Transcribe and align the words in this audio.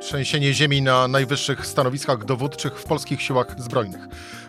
trzęsienie 0.00 0.54
ziemi 0.54 0.82
na 0.82 1.08
najwyższych 1.08 1.66
stanowiskach 1.66 2.24
dowódczych 2.24 2.78
w 2.78 2.84
polskich 2.84 3.22
siłach 3.22 3.54
zbrojnych. 3.58 4.00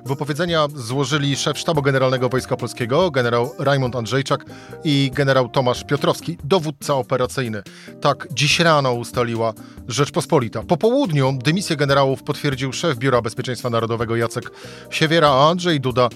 Wypowiedzenia 0.05 0.67
złożyli 0.75 1.35
szef 1.35 1.59
Sztabu 1.59 1.81
Generalnego 1.81 2.29
Wojska 2.29 2.57
Polskiego, 2.57 3.11
generał 3.11 3.51
Rajmund 3.59 3.95
Andrzejczak 3.95 4.45
i 4.83 5.11
generał 5.13 5.49
Tomasz 5.49 5.83
Piotrowski, 5.83 6.37
dowódca 6.43 6.95
operacyjny. 6.95 7.63
Tak 8.01 8.27
dziś 8.31 8.59
rano 8.59 8.93
ustaliła 8.93 9.53
Rzeczpospolita. 9.87 10.63
Po 10.63 10.77
południu 10.77 11.39
dymisję 11.43 11.75
generałów 11.75 12.23
potwierdził 12.23 12.73
szef 12.73 12.97
Biura 12.97 13.21
Bezpieczeństwa 13.21 13.69
Narodowego 13.69 14.15
Jacek 14.15 14.51
Siewiera, 14.89 15.29
a 15.29 15.49
Andrzej 15.49 15.81
Duda 15.81 16.09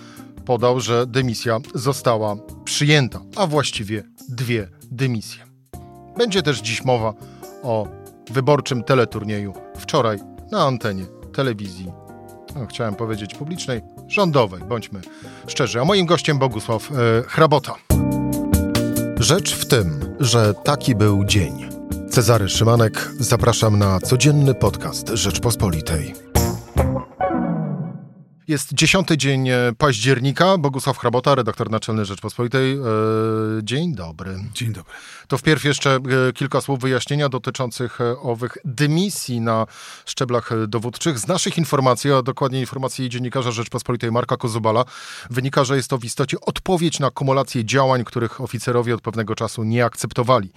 podał, 0.46 0.80
że 0.80 1.08
dymisja 1.08 1.60
została 1.76 2.36
przyjęta, 2.66 3.22
a 3.36 3.48
właściwie 3.48 4.04
dwie 4.30 4.68
dymisje. 4.92 5.44
Będzie 6.18 6.44
też 6.44 6.62
dziś 6.62 6.86
mowa 6.86 7.14
o 7.64 8.01
wyborczym 8.30 8.84
teleturnieju 8.84 9.54
wczoraj 9.78 10.20
na 10.52 10.64
antenie 10.64 11.06
telewizji, 11.34 11.92
no, 12.56 12.66
chciałem 12.66 12.96
powiedzieć 12.96 13.36
publicznej, 13.36 13.82
rządowej, 14.08 14.62
bądźmy 14.70 15.02
szczerzy. 15.48 15.82
A 15.82 15.86
moim 15.86 16.06
gościem 16.06 16.40
Bogusław 16.40 16.92
e, 16.92 16.96
Hrabota. 17.28 17.76
Rzecz 19.20 19.56
w 19.56 19.66
tym, 19.66 20.16
że 20.20 20.54
taki 20.54 20.96
był 20.96 21.26
dzień. 21.26 21.70
Cezary 22.10 22.50
Szymanek, 22.50 23.12
zapraszam 23.20 23.80
na 23.80 24.00
codzienny 24.00 24.54
podcast 24.54 25.10
Rzeczpospolitej. 25.10 26.31
Jest 28.52 28.74
dziesiąty 28.74 29.18
dzień 29.18 29.50
e, 29.50 29.56
października. 29.78 30.58
Bogusław 30.58 30.98
Hrabota, 30.98 31.36
redaktor 31.36 31.70
naczelny 31.70 32.06
Rzeczpospolitej. 32.06 32.74
E, 32.74 32.80
dzień 33.64 33.96
dobry. 33.96 34.40
Dzień 34.54 34.74
dobry. 34.74 34.94
To 35.28 35.38
wpierw 35.38 35.64
jeszcze 35.64 35.96
e, 35.96 36.34
kilka 36.34 36.62
słów 36.62 36.80
wyjaśnienia 36.80 37.30
dotyczących 37.30 38.00
owych 38.22 38.58
dymisji 38.66 39.42
na 39.42 39.68
szczeblach 40.06 40.50
dowódczych. 40.68 41.20
Z 41.20 41.28
naszych 41.28 41.58
informacji, 41.58 42.12
a 42.12 42.22
dokładnie 42.22 42.60
informacji 42.60 43.10
dziennikarza 43.10 43.52
Rzeczpospolitej 43.52 44.12
Marka 44.12 44.38
Kozubala, 44.38 44.86
wynika, 45.30 45.64
że 45.64 45.76
jest 45.76 45.90
to 45.90 45.98
w 45.98 46.06
istocie 46.06 46.38
odpowiedź 46.42 47.00
na 47.00 47.12
kumulację 47.12 47.66
działań, 47.66 48.04
których 48.04 48.42
oficerowie 48.42 48.96
od 48.96 49.02
pewnego 49.02 49.36
czasu 49.36 49.64
nie 49.64 49.86
akceptowali. 49.86 50.52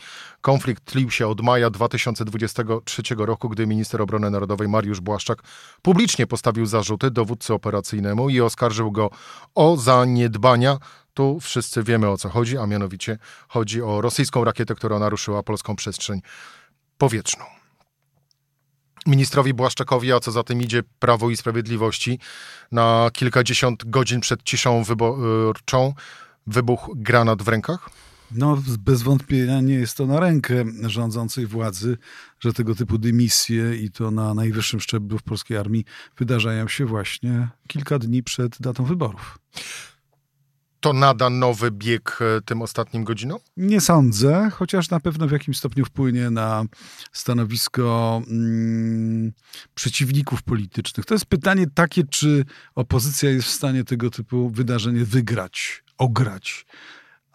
Konflikt 0.45 0.84
tlił 0.84 1.11
się 1.11 1.28
od 1.28 1.41
maja 1.41 1.70
2023 1.70 3.03
roku, 3.17 3.48
gdy 3.48 3.67
minister 3.67 4.03
obrony 4.03 4.31
narodowej 4.31 4.69
Mariusz 4.69 5.01
Błaszczak 5.01 5.42
publicznie 5.83 6.27
postawił 6.27 6.67
zarzuty 6.67 7.11
dowódcy 7.11 7.55
operacyjnemu 7.55 8.31
i 8.31 8.41
oskarżył 8.41 8.92
go 8.92 9.11
o 9.55 9.77
zaniedbania 9.77 10.78
tu 11.14 11.41
wszyscy 11.41 11.83
wiemy 11.83 12.09
o 12.09 12.17
co 12.17 12.28
chodzi, 12.28 12.59
a 12.59 12.67
mianowicie 12.67 13.19
chodzi 13.48 13.83
o 13.83 14.01
rosyjską 14.01 14.45
rakietę, 14.45 14.75
która 14.75 14.98
naruszyła 14.98 15.42
polską 15.42 15.77
przestrzeń 15.77 16.20
powietrzną. 16.98 17.45
Ministrowi 19.06 19.55
Błaszczakowi, 19.55 20.12
a 20.12 20.20
co 20.20 20.33
za 20.33 20.42
tym 20.42 20.62
idzie 20.62 20.83
Prawo 20.98 21.31
i 21.31 21.36
Sprawiedliwości, 21.36 22.19
na 22.73 23.11
kilkadziesiąt 23.12 23.91
godzin 23.91 24.20
przed 24.20 24.42
ciszą 24.42 24.83
wyborczą 24.83 25.95
wybuchł 26.47 26.92
granat 26.97 27.42
w 27.42 27.48
rękach? 27.48 27.91
No, 28.34 28.62
bez 28.78 29.02
wątpienia 29.02 29.60
nie 29.60 29.74
jest 29.74 29.96
to 29.96 30.06
na 30.06 30.20
rękę 30.20 30.64
rządzącej 30.82 31.46
władzy, 31.46 31.96
że 32.40 32.52
tego 32.52 32.74
typu 32.74 32.98
dymisje 32.98 33.77
i 33.77 33.90
to 33.90 34.10
na 34.10 34.34
najwyższym 34.34 34.80
szczeblu 34.80 35.18
w 35.18 35.22
polskiej 35.22 35.56
armii 35.56 35.84
wydarzają 36.18 36.68
się 36.68 36.86
właśnie 36.86 37.48
kilka 37.68 37.98
dni 37.98 38.22
przed 38.22 38.60
datą 38.60 38.84
wyborów. 38.84 39.38
To 40.80 40.92
nada 40.92 41.30
nowy 41.30 41.70
bieg 41.70 42.18
e, 42.20 42.40
tym 42.40 42.62
ostatnim 42.62 43.05
godzinom? 43.05 43.38
Nie 43.56 43.80
sądzę, 43.80 44.50
chociaż 44.52 44.90
na 44.90 45.00
pewno 45.00 45.28
w 45.28 45.32
jakimś 45.32 45.58
stopniu 45.58 45.84
wpłynie 45.84 46.30
na 46.30 46.64
stanowisko 47.12 48.22
mm, 48.30 49.32
przeciwników 49.74 50.42
politycznych. 50.42 51.06
To 51.06 51.14
jest 51.14 51.27
pytanie 51.27 51.66
takie, 51.74 52.05
czy 52.05 52.44
opozycja 52.74 53.30
jest 53.30 53.48
w 53.48 53.50
stanie 53.50 53.84
tego 53.84 54.10
typu 54.10 54.50
wydarzenie 54.50 55.05
wygrać, 55.05 55.84
ograć 55.98 56.67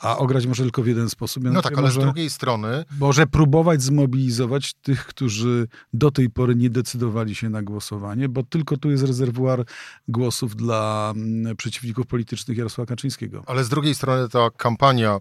a 0.01 0.17
ograć 0.17 0.47
może 0.47 0.63
tylko 0.63 0.83
w 0.83 0.87
jeden 0.87 1.09
sposób. 1.09 1.43
No 1.43 1.61
tak, 1.61 1.73
ale 1.73 1.81
może, 1.81 2.01
z 2.01 2.03
drugiej 2.03 2.29
strony... 2.29 2.85
Może 2.99 3.27
próbować 3.27 3.81
zmobilizować 3.81 4.73
tych, 4.73 5.05
którzy 5.05 5.67
do 5.93 6.11
tej 6.11 6.29
pory 6.29 6.55
nie 6.55 6.69
decydowali 6.69 7.35
się 7.35 7.49
na 7.49 7.61
głosowanie, 7.61 8.29
bo 8.29 8.43
tylko 8.43 8.77
tu 8.77 8.91
jest 8.91 9.03
rezerwuar 9.03 9.65
głosów 10.07 10.55
dla 10.55 11.13
mm, 11.15 11.55
przeciwników 11.55 12.07
politycznych 12.07 12.57
Jarosława 12.57 12.87
Kaczyńskiego. 12.87 13.43
Ale 13.47 13.63
z 13.63 13.69
drugiej 13.69 13.95
strony 13.95 14.29
ta 14.29 14.49
kampania 14.57 15.19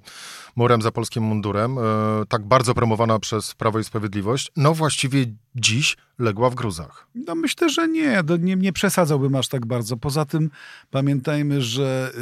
Murem 0.57 0.83
za 0.83 0.93
polskim 0.93 1.23
mundurem, 1.23 1.79
e, 1.79 1.83
tak 2.29 2.47
bardzo 2.47 2.75
promowana 2.75 3.19
przez 3.19 3.55
Prawo 3.55 3.79
i 3.79 3.85
Sprawiedliwość, 3.85 4.53
no 4.57 4.75
właściwie 4.75 5.27
dziś 5.61 5.97
legła 6.19 6.51
w 6.51 6.55
gruzach. 6.55 7.09
No 7.15 7.35
myślę, 7.35 7.71
że 7.71 7.89
nie. 7.89 8.23
nie. 8.41 8.57
Nie 8.57 8.73
przesadzałbym 8.73 9.37
aż 9.37 9.49
tak 9.49 9.67
bardzo. 9.67 9.97
Poza 9.97 10.25
tym 10.25 10.51
pamiętajmy, 10.91 11.63
że 11.63 12.13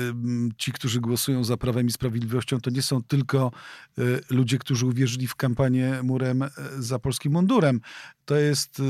ci, 0.56 0.72
którzy 0.72 1.00
głosują 1.00 1.44
za 1.44 1.56
Prawem 1.56 1.86
i 1.86 1.92
Sprawiedliwością, 1.92 2.60
to 2.60 2.70
nie 2.70 2.82
są 2.82 3.02
tylko 3.02 3.52
y, 3.98 4.20
ludzie, 4.30 4.58
którzy 4.58 4.86
uwierzyli 4.86 5.26
w 5.26 5.34
kampanię 5.34 6.02
murem 6.02 6.42
y, 6.42 6.50
za 6.78 6.98
polskim 6.98 7.32
mundurem. 7.32 7.80
To 8.24 8.36
jest 8.36 8.80
y, 8.80 8.82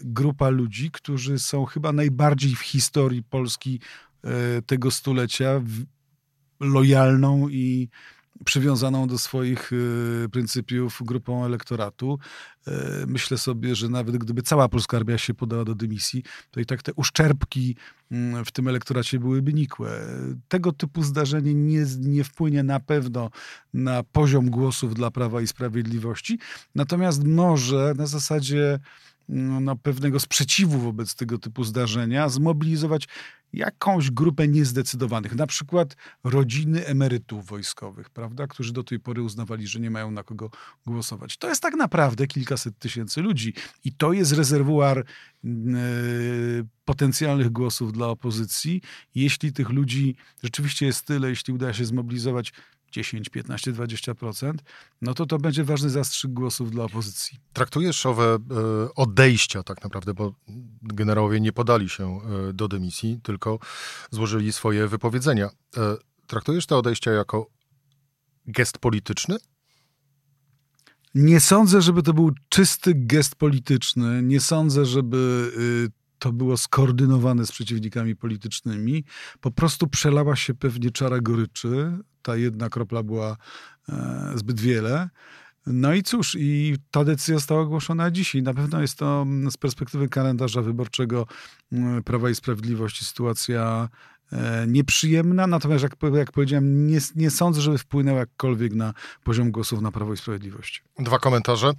grupa 0.00 0.48
ludzi, 0.48 0.90
którzy 0.90 1.38
są 1.38 1.64
chyba 1.64 1.92
najbardziej 1.92 2.54
w 2.54 2.60
historii 2.60 3.22
Polski 3.22 3.80
tego 4.66 4.90
stulecia 4.90 5.60
lojalną 6.60 7.48
i 7.48 7.88
przywiązaną 8.44 9.06
do 9.06 9.18
swoich 9.18 9.72
y, 9.72 10.28
pryncypiów 10.32 11.00
grupą 11.04 11.44
elektoratu. 11.44 12.18
Y, 12.68 12.72
myślę 13.06 13.38
sobie, 13.38 13.74
że 13.74 13.88
nawet 13.88 14.16
gdyby 14.16 14.42
cała 14.42 14.68
polska 14.68 14.96
armia 14.96 15.18
się 15.18 15.34
podała 15.34 15.64
do 15.64 15.74
dymisji, 15.74 16.22
to 16.50 16.60
i 16.60 16.66
tak 16.66 16.82
te 16.82 16.92
uszczerbki 16.94 17.76
mm, 18.10 18.44
w 18.44 18.52
tym 18.52 18.68
elektoracie 18.68 19.18
byłyby 19.18 19.54
nikłe. 19.54 19.90
Tego 20.48 20.72
typu 20.72 21.02
zdarzenie 21.02 21.54
nie, 21.54 21.84
nie 22.00 22.24
wpłynie 22.24 22.62
na 22.62 22.80
pewno 22.80 23.30
na 23.74 24.02
poziom 24.02 24.50
głosów 24.50 24.94
dla 24.94 25.10
Prawa 25.10 25.40
i 25.40 25.46
Sprawiedliwości, 25.46 26.38
natomiast 26.74 27.24
może 27.24 27.94
na 27.96 28.06
zasadzie 28.06 28.78
no, 29.28 29.76
pewnego 29.76 30.20
sprzeciwu 30.20 30.78
wobec 30.78 31.14
tego 31.14 31.38
typu 31.38 31.64
zdarzenia 31.64 32.28
zmobilizować 32.28 33.08
jakąś 33.52 34.10
grupę 34.10 34.48
niezdecydowanych, 34.48 35.34
na 35.34 35.46
przykład 35.46 35.96
rodziny 36.24 36.86
emerytów 36.86 37.46
wojskowych, 37.46 38.10
prawda, 38.10 38.46
którzy 38.46 38.72
do 38.72 38.84
tej 38.84 39.00
pory 39.00 39.22
uznawali, 39.22 39.66
że 39.66 39.80
nie 39.80 39.90
mają 39.90 40.10
na 40.10 40.22
kogo 40.22 40.50
głosować. 40.86 41.36
To 41.36 41.48
jest 41.48 41.62
tak 41.62 41.74
naprawdę 41.74 42.26
kilkaset 42.26 42.78
tysięcy 42.78 43.22
ludzi 43.22 43.54
i 43.84 43.92
to 43.92 44.12
jest 44.12 44.32
rezerwuar 44.32 45.04
yy, 45.44 45.52
potencjalnych 46.84 47.50
głosów 47.50 47.92
dla 47.92 48.06
opozycji. 48.06 48.82
Jeśli 49.14 49.52
tych 49.52 49.68
ludzi 49.68 50.16
rzeczywiście 50.42 50.86
jest 50.86 51.06
tyle, 51.06 51.28
jeśli 51.28 51.54
uda 51.54 51.72
się 51.72 51.84
zmobilizować 51.84 52.52
10, 52.90 53.28
15, 53.28 53.72
20%, 53.72 54.52
no 55.02 55.14
to 55.14 55.26
to 55.26 55.38
będzie 55.38 55.64
ważny 55.64 55.90
zastrzyk 55.90 56.32
głosów 56.32 56.70
dla 56.70 56.84
opozycji. 56.84 57.38
Traktujesz 57.52 58.06
owe 58.06 58.24
e, 58.24 58.38
odejścia 58.94 59.62
tak 59.62 59.84
naprawdę, 59.84 60.14
bo 60.14 60.32
generałowie 60.82 61.40
nie 61.40 61.52
podali 61.52 61.88
się 61.88 62.20
e, 62.48 62.52
do 62.52 62.68
dymisji, 62.68 63.20
tylko 63.22 63.58
złożyli 64.10 64.52
swoje 64.52 64.88
wypowiedzenia. 64.88 65.50
E, 65.76 65.96
traktujesz 66.26 66.66
te 66.66 66.76
odejścia 66.76 67.10
jako 67.10 67.46
gest 68.46 68.78
polityczny? 68.78 69.36
Nie 71.14 71.40
sądzę, 71.40 71.82
żeby 71.82 72.02
to 72.02 72.14
był 72.14 72.30
czysty 72.48 72.92
gest 72.94 73.34
polityczny. 73.34 74.22
Nie 74.22 74.40
sądzę, 74.40 74.86
żeby 74.86 75.52
y, 75.92 75.97
to 76.18 76.32
było 76.32 76.56
skoordynowane 76.56 77.46
z 77.46 77.52
przeciwnikami 77.52 78.16
politycznymi. 78.16 79.04
Po 79.40 79.50
prostu 79.50 79.86
przelała 79.86 80.36
się 80.36 80.54
pewnie 80.54 80.90
czara 80.90 81.20
goryczy. 81.20 81.98
Ta 82.22 82.36
jedna 82.36 82.68
kropla 82.68 83.02
była 83.02 83.36
e, 83.88 84.32
zbyt 84.34 84.60
wiele. 84.60 85.08
No 85.66 85.94
i 85.94 86.02
cóż, 86.02 86.36
i 86.40 86.76
ta 86.90 87.04
decyzja 87.04 87.34
została 87.34 87.60
ogłoszona 87.60 88.10
dzisiaj. 88.10 88.42
Na 88.42 88.54
pewno 88.54 88.80
jest 88.80 88.98
to 88.98 89.26
z 89.50 89.56
perspektywy 89.56 90.08
kalendarza 90.08 90.62
wyborczego 90.62 91.26
Prawa 92.04 92.30
i 92.30 92.34
Sprawiedliwości 92.34 93.04
sytuacja 93.04 93.88
E, 94.32 94.66
nieprzyjemna, 94.66 95.46
natomiast 95.46 95.82
jak, 95.82 95.96
jak 96.14 96.32
powiedziałem, 96.32 96.86
nie, 96.86 96.98
nie 97.16 97.30
sądzę, 97.30 97.60
żeby 97.60 97.78
wpłynęła 97.78 98.18
jakkolwiek 98.18 98.74
na 98.74 98.94
poziom 99.24 99.50
głosów 99.50 99.80
na 99.80 99.92
Prawo 99.92 100.12
i 100.12 100.16
Sprawiedliwość. 100.16 100.84
Dwa 100.98 101.18
komentarze. 101.18 101.72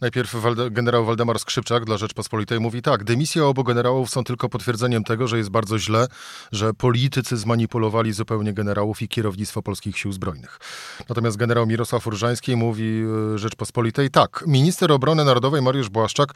Najpierw 0.00 0.36
generał 0.70 1.04
Waldemar 1.04 1.38
Skrzypczak 1.38 1.84
dla 1.84 1.96
Rzeczpospolitej 1.98 2.60
mówi 2.60 2.82
tak, 2.82 3.04
dymisje 3.04 3.44
obu 3.44 3.64
generałów 3.64 4.10
są 4.10 4.24
tylko 4.24 4.48
potwierdzeniem 4.48 5.04
tego, 5.04 5.28
że 5.28 5.38
jest 5.38 5.50
bardzo 5.50 5.78
źle, 5.78 6.06
że 6.52 6.74
politycy 6.74 7.36
zmanipulowali 7.36 8.12
zupełnie 8.12 8.52
generałów 8.52 9.02
i 9.02 9.08
kierownictwo 9.08 9.62
polskich 9.62 9.98
sił 9.98 10.12
zbrojnych. 10.12 10.58
Natomiast 11.08 11.36
generał 11.36 11.66
Mirosław 11.66 12.06
Urżański 12.06 12.56
mówi 12.56 13.02
e, 13.34 13.38
Rzeczpospolitej 13.38 14.10
tak, 14.10 14.44
minister 14.46 14.92
obrony 14.92 15.24
narodowej 15.24 15.62
Mariusz 15.62 15.88
Błaszczak 15.88 16.34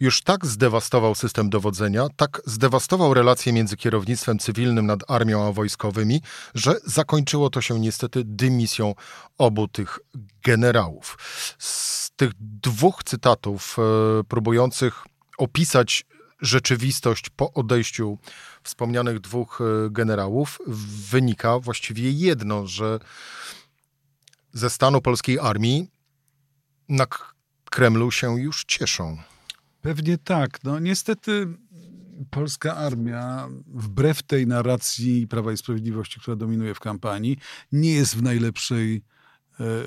już 0.00 0.22
tak 0.22 0.46
zdewastował 0.46 1.14
system 1.14 1.50
dowodzenia, 1.50 2.06
tak 2.16 2.42
zdewastował 2.46 3.14
relacje 3.14 3.52
między 3.52 3.76
kierownictwem 3.76 4.38
cywilnym 4.38 4.86
nad 4.86 5.10
armią 5.10 5.46
a 5.46 5.52
wojskowymi, 5.52 6.20
że 6.54 6.74
zakończyło 6.84 7.50
to 7.50 7.60
się 7.60 7.80
niestety 7.80 8.22
dymisją 8.24 8.94
obu 9.38 9.68
tych 9.68 9.98
generałów. 10.44 11.18
Z 11.58 12.10
tych 12.10 12.30
dwóch 12.40 13.04
cytatów 13.04 13.76
e, 13.78 14.24
próbujących 14.24 15.04
opisać 15.38 16.04
rzeczywistość 16.40 17.30
po 17.36 17.52
odejściu 17.52 18.18
wspomnianych 18.62 19.20
dwóch 19.20 19.60
e, 19.60 19.90
generałów, 19.90 20.58
wynika 21.10 21.58
właściwie 21.58 22.10
jedno, 22.10 22.66
że 22.66 22.98
ze 24.52 24.70
stanu 24.70 25.00
polskiej 25.00 25.38
armii 25.38 25.90
na 26.88 27.06
Kremlu 27.64 28.10
się 28.10 28.40
już 28.40 28.64
cieszą. 28.64 29.18
Pewnie 29.82 30.18
tak. 30.18 30.64
No 30.64 30.78
niestety 30.78 31.46
polska 32.30 32.76
armia, 32.76 33.48
wbrew 33.66 34.22
tej 34.22 34.46
narracji 34.46 35.26
Prawa 35.26 35.52
i 35.52 35.56
Sprawiedliwości, 35.56 36.20
która 36.20 36.36
dominuje 36.36 36.74
w 36.74 36.80
kampanii, 36.80 37.38
nie 37.72 37.92
jest 37.92 38.16
w 38.16 38.22
najlepszej 38.22 39.02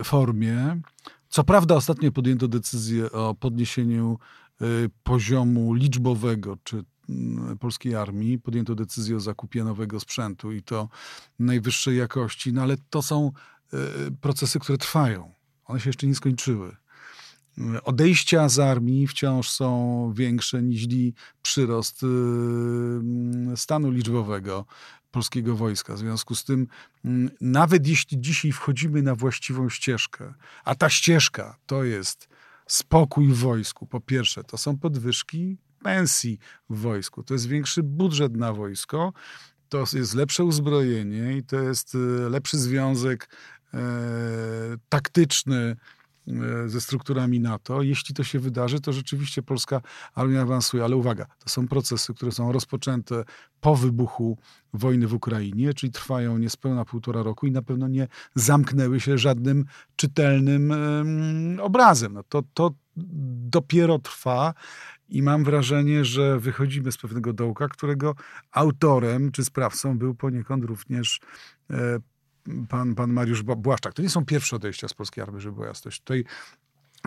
formie. 0.03 0.81
Co 1.29 1.43
prawda 1.43 1.75
ostatnio 1.75 2.11
podjęto 2.11 2.47
decyzję 2.47 3.11
o 3.11 3.35
podniesieniu 3.35 4.19
e, 4.61 4.65
poziomu 5.03 5.73
liczbowego 5.73 6.57
czy 6.63 6.83
mm, 7.09 7.57
polskiej 7.57 7.95
armii. 7.95 8.39
Podjęto 8.39 8.75
decyzję 8.75 9.15
o 9.15 9.19
zakupie 9.19 9.63
nowego 9.63 9.99
sprzętu 9.99 10.51
i 10.51 10.63
to 10.63 10.89
najwyższej 11.39 11.97
jakości, 11.97 12.53
no 12.53 12.61
ale 12.61 12.75
to 12.89 13.01
są 13.01 13.31
e, 13.73 13.77
procesy, 14.21 14.59
które 14.59 14.77
trwają. 14.77 15.31
One 15.65 15.79
się 15.79 15.89
jeszcze 15.89 16.07
nie 16.07 16.15
skończyły 16.15 16.75
odejścia 17.83 18.49
z 18.49 18.59
armii 18.59 19.07
wciąż 19.07 19.49
są 19.49 20.11
większe 20.15 20.61
niż 20.61 20.87
przyrost 21.41 22.05
stanu 23.55 23.91
liczbowego 23.91 24.65
polskiego 25.15 25.55
wojska. 25.55 25.93
W 25.93 25.97
związku 25.97 26.35
z 26.35 26.43
tym, 26.43 26.67
mm, 27.05 27.29
nawet 27.41 27.87
jeśli 27.87 28.21
dzisiaj 28.21 28.51
wchodzimy 28.51 29.01
na 29.01 29.15
właściwą 29.15 29.69
ścieżkę, 29.69 30.33
a 30.65 30.75
ta 30.75 30.89
ścieżka 30.89 31.57
to 31.65 31.83
jest 31.83 32.27
spokój 32.67 33.27
w 33.27 33.37
wojsku, 33.37 33.87
po 33.87 33.99
pierwsze, 34.01 34.43
to 34.43 34.57
są 34.57 34.77
podwyżki 34.77 35.57
pensji 35.83 36.39
w 36.69 36.79
wojsku, 36.79 37.23
to 37.23 37.33
jest 37.33 37.47
większy 37.47 37.83
budżet 37.83 38.35
na 38.35 38.53
wojsko, 38.53 39.13
to 39.69 39.83
jest 39.93 40.15
lepsze 40.15 40.43
uzbrojenie 40.43 41.37
i 41.37 41.43
to 41.43 41.59
jest 41.59 41.95
y, 41.95 41.97
lepszy 42.29 42.57
związek 42.57 43.29
e, 43.73 43.79
taktyczny 44.89 45.75
E, 45.75 45.94
ze 46.65 46.81
strukturami 46.81 47.39
NATO. 47.39 47.81
Jeśli 47.81 48.15
to 48.15 48.23
się 48.23 48.39
wydarzy, 48.39 48.81
to 48.81 48.93
rzeczywiście 48.93 49.41
polska 49.41 49.81
armia 50.15 50.41
awansuje. 50.41 50.83
Ale 50.83 50.95
uwaga, 50.95 51.25
to 51.39 51.49
są 51.49 51.67
procesy, 51.67 52.13
które 52.13 52.31
są 52.31 52.51
rozpoczęte 52.51 53.23
po 53.61 53.75
wybuchu 53.75 54.37
wojny 54.73 55.07
w 55.07 55.13
Ukrainie, 55.13 55.73
czyli 55.73 55.91
trwają 55.91 56.37
niespełna 56.37 56.85
półtora 56.85 57.23
roku 57.23 57.47
i 57.47 57.51
na 57.51 57.61
pewno 57.61 57.87
nie 57.87 58.07
zamknęły 58.35 58.99
się 58.99 59.17
żadnym 59.17 59.65
czytelnym 59.95 60.73
obrazem. 61.61 62.13
No 62.13 62.23
to, 62.23 62.43
to 62.53 62.71
dopiero 63.49 63.99
trwa. 63.99 64.53
I 65.09 65.21
mam 65.21 65.43
wrażenie, 65.43 66.05
że 66.05 66.39
wychodzimy 66.39 66.91
z 66.91 66.97
pewnego 66.97 67.33
dołka, 67.33 67.67
którego 67.67 68.15
autorem 68.51 69.31
czy 69.31 69.45
sprawcą 69.45 69.97
był 69.97 70.15
poniekąd 70.15 70.65
również 70.65 71.19
e, 71.69 71.99
pan, 72.69 72.95
pan 72.95 73.13
Mariusz 73.13 73.43
Błaszczak. 73.43 73.93
To 73.93 74.01
nie 74.01 74.09
są 74.09 74.25
pierwsze 74.25 74.55
odejścia 74.55 74.87
z 74.87 74.93
polskiej 74.93 75.21
armii, 75.23 75.41
żeby 75.41 75.55
była 75.55 75.67
jasność. 75.67 75.99
Tutaj 75.99 76.25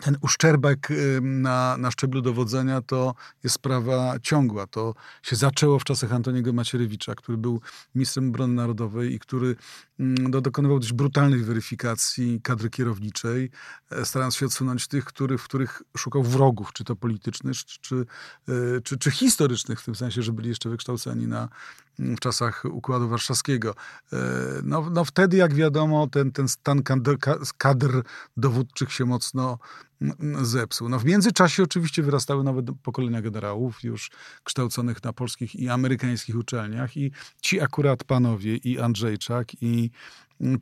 ten 0.02 0.16
uszczerbek 0.20 0.88
na, 1.22 1.76
na 1.76 1.90
szczeblu 1.90 2.22
dowodzenia 2.22 2.82
to 2.82 3.14
jest 3.44 3.54
sprawa 3.54 4.14
ciągła. 4.22 4.66
To 4.66 4.94
się 5.22 5.36
zaczęło 5.36 5.78
w 5.78 5.84
czasach 5.84 6.12
Antoniego 6.12 6.52
Macierewicza, 6.52 7.14
który 7.14 7.38
był 7.38 7.60
ministrem 7.94 8.28
obrony 8.28 8.54
narodowej 8.54 9.14
i 9.14 9.18
który 9.18 9.56
no, 9.98 10.40
dokonywał 10.40 10.78
dość 10.78 10.92
brutalnych 10.92 11.46
weryfikacji 11.46 12.40
kadry 12.42 12.70
kierowniczej, 12.70 13.50
e, 13.90 14.04
starając 14.04 14.36
się 14.36 14.46
odsunąć 14.46 14.88
tych, 14.88 15.04
który, 15.04 15.38
w 15.38 15.44
których 15.44 15.82
szukał 15.96 16.22
wrogów, 16.22 16.72
czy 16.72 16.84
to 16.84 16.96
politycznych, 16.96 17.56
czy, 17.56 17.78
czy, 17.80 18.06
e, 18.48 18.80
czy, 18.80 18.98
czy 18.98 19.10
historycznych, 19.10 19.80
w 19.80 19.84
tym 19.84 19.94
sensie, 19.94 20.22
że 20.22 20.32
byli 20.32 20.48
jeszcze 20.48 20.68
wykształceni 20.68 21.26
na, 21.26 21.48
w 21.98 22.20
czasach 22.20 22.64
Układu 22.64 23.08
Warszawskiego. 23.08 23.74
E, 24.12 24.16
no, 24.62 24.90
no 24.90 25.04
wtedy, 25.04 25.36
jak 25.36 25.54
wiadomo, 25.54 26.06
ten, 26.06 26.32
ten 26.32 26.48
stan 26.48 26.82
kadr, 26.82 27.16
kadr 27.58 28.02
dowódczych 28.36 28.92
się 28.92 29.04
mocno 29.04 29.58
zepsuł. 30.42 30.88
No 30.88 30.98
w 30.98 31.04
międzyczasie 31.04 31.62
oczywiście 31.62 32.02
wyrastały 32.02 32.44
nowe 32.44 32.62
pokolenia 32.82 33.22
generałów, 33.22 33.82
już 33.82 34.10
kształconych 34.44 35.04
na 35.04 35.12
polskich 35.12 35.54
i 35.54 35.68
amerykańskich 35.68 36.36
uczelniach 36.36 36.96
i 36.96 37.12
ci 37.42 37.60
akurat 37.60 38.04
panowie 38.04 38.56
i 38.56 38.78
Andrzejczak 38.78 39.62
i 39.62 39.90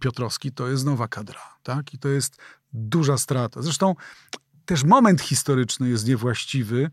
Piotrowski 0.00 0.52
to 0.52 0.68
jest 0.68 0.84
nowa 0.84 1.08
kadra, 1.08 1.40
tak? 1.62 1.94
I 1.94 1.98
to 1.98 2.08
jest 2.08 2.36
duża 2.72 3.18
strata. 3.18 3.62
Zresztą 3.62 3.94
też 4.64 4.84
moment 4.84 5.20
historyczny 5.20 5.88
jest 5.88 6.06
niewłaściwy, 6.06 6.90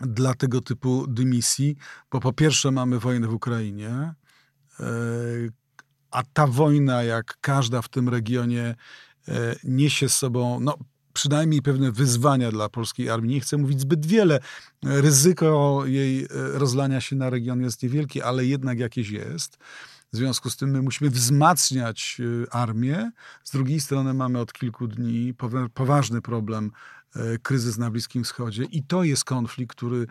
dla 0.00 0.34
tego 0.34 0.60
typu 0.60 1.06
dymisji, 1.06 1.76
bo 2.10 2.20
po 2.20 2.32
pierwsze 2.32 2.70
mamy 2.70 2.98
wojnę 2.98 3.26
w 3.26 3.34
Ukrainie, 3.34 3.90
e, 3.90 4.14
a 6.10 6.22
ta 6.32 6.46
wojna, 6.46 7.02
jak 7.02 7.38
każda 7.40 7.82
w 7.82 7.88
tym 7.88 8.08
regionie, 8.08 8.74
e, 9.28 9.56
niesie 9.64 10.08
z 10.08 10.16
sobą 10.16 10.60
no, 10.60 10.78
przynajmniej 11.12 11.62
pewne 11.62 11.92
wyzwania 11.92 12.50
dla 12.50 12.68
polskiej 12.68 13.10
armii. 13.10 13.34
Nie 13.34 13.40
chcę 13.40 13.56
mówić 13.56 13.80
zbyt 13.80 14.06
wiele. 14.06 14.40
Ryzyko 14.82 15.82
jej 15.86 16.24
e, 16.24 16.28
rozlania 16.32 17.00
się 17.00 17.16
na 17.16 17.30
region 17.30 17.60
jest 17.60 17.82
niewielkie, 17.82 18.24
ale 18.24 18.46
jednak 18.46 18.78
jakieś 18.78 19.10
jest. 19.10 19.58
W 20.12 20.16
związku 20.16 20.50
z 20.50 20.56
tym 20.56 20.70
my 20.70 20.82
musimy 20.82 21.10
wzmacniać 21.10 22.20
armię. 22.50 23.10
Z 23.44 23.50
drugiej 23.50 23.80
strony 23.80 24.14
mamy 24.14 24.38
od 24.38 24.52
kilku 24.52 24.86
dni 24.86 25.34
poważny 25.74 26.22
problem 26.22 26.70
E, 27.16 27.38
kryzys 27.38 27.78
na 27.78 27.90
Bliskim 27.90 28.24
Wschodzie 28.24 28.64
i 28.64 28.82
to 28.82 29.04
jest 29.04 29.24
konflikt, 29.24 29.76
który 29.76 30.06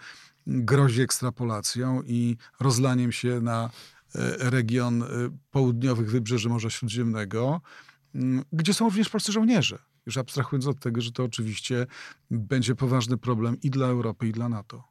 grozi 0.47 1.01
ekstrapolacją 1.01 2.03
i 2.03 2.37
rozlaniem 2.59 3.11
się 3.11 3.41
na 3.41 3.69
e, 4.15 4.49
region 4.49 5.03
e, 5.03 5.07
południowych 5.51 6.11
wybrzeży 6.11 6.49
Morza 6.49 6.69
Śródziemnego, 6.69 7.61
gdzie 8.53 8.73
są 8.73 8.85
również 8.85 9.09
polscy 9.09 9.31
żołnierze. 9.31 9.79
Już 10.09 10.17
abstrahując 10.17 10.67
od 10.67 10.79
tego, 10.79 11.01
że 11.01 11.11
to 11.11 11.23
oczywiście 11.23 11.87
będzie 12.31 12.75
poważny 12.75 13.17
problem 13.17 13.61
i 13.61 13.69
dla 13.69 13.87
Europy, 13.87 14.27
i 14.27 14.31
dla 14.31 14.49
NATO. 14.49 14.83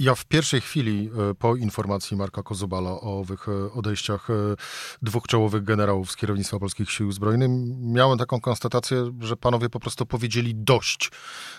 Ja 0.00 0.14
w 0.14 0.24
pierwszej 0.24 0.60
chwili 0.60 1.10
e, 1.30 1.34
po 1.34 1.56
informacji 1.56 2.16
Marka 2.16 2.42
Kozubala 2.42 2.90
o 2.90 3.18
owych 3.20 3.48
e, 3.48 3.72
odejściach 3.72 4.30
e, 4.30 4.32
dwóch 5.02 5.26
czołowych 5.26 5.64
generałów 5.64 6.10
z 6.10 6.16
kierownictwa 6.16 6.58
polskich 6.58 6.90
sił 6.90 7.12
zbrojnych 7.12 7.50
miałem 7.80 8.18
taką 8.18 8.40
konstatację, 8.40 9.12
że 9.20 9.36
panowie 9.36 9.68
po 9.68 9.80
prostu 9.80 10.06
powiedzieli 10.06 10.54
dość 10.54 11.10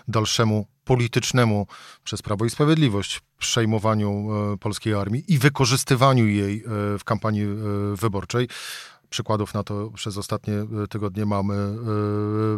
dalszemu 0.08 0.68
politycznemu 0.84 1.68
przez 2.04 2.22
Prawo 2.22 2.46
i 2.46 2.50
Sprawiedliwość 2.50 3.22
przejmowaniu 3.38 4.28
polskiej 4.59 4.94
armii 4.94 5.24
i 5.28 5.38
wykorzystywaniu 5.38 6.28
jej 6.28 6.64
w 7.00 7.04
kampanii 7.06 7.45
wyborczej. 7.94 8.47
Przykładów 9.09 9.54
na 9.54 9.64
to 9.64 9.92
przez 9.92 10.18
ostatnie 10.18 10.54
tygodnie 10.90 11.26
mamy 11.26 11.76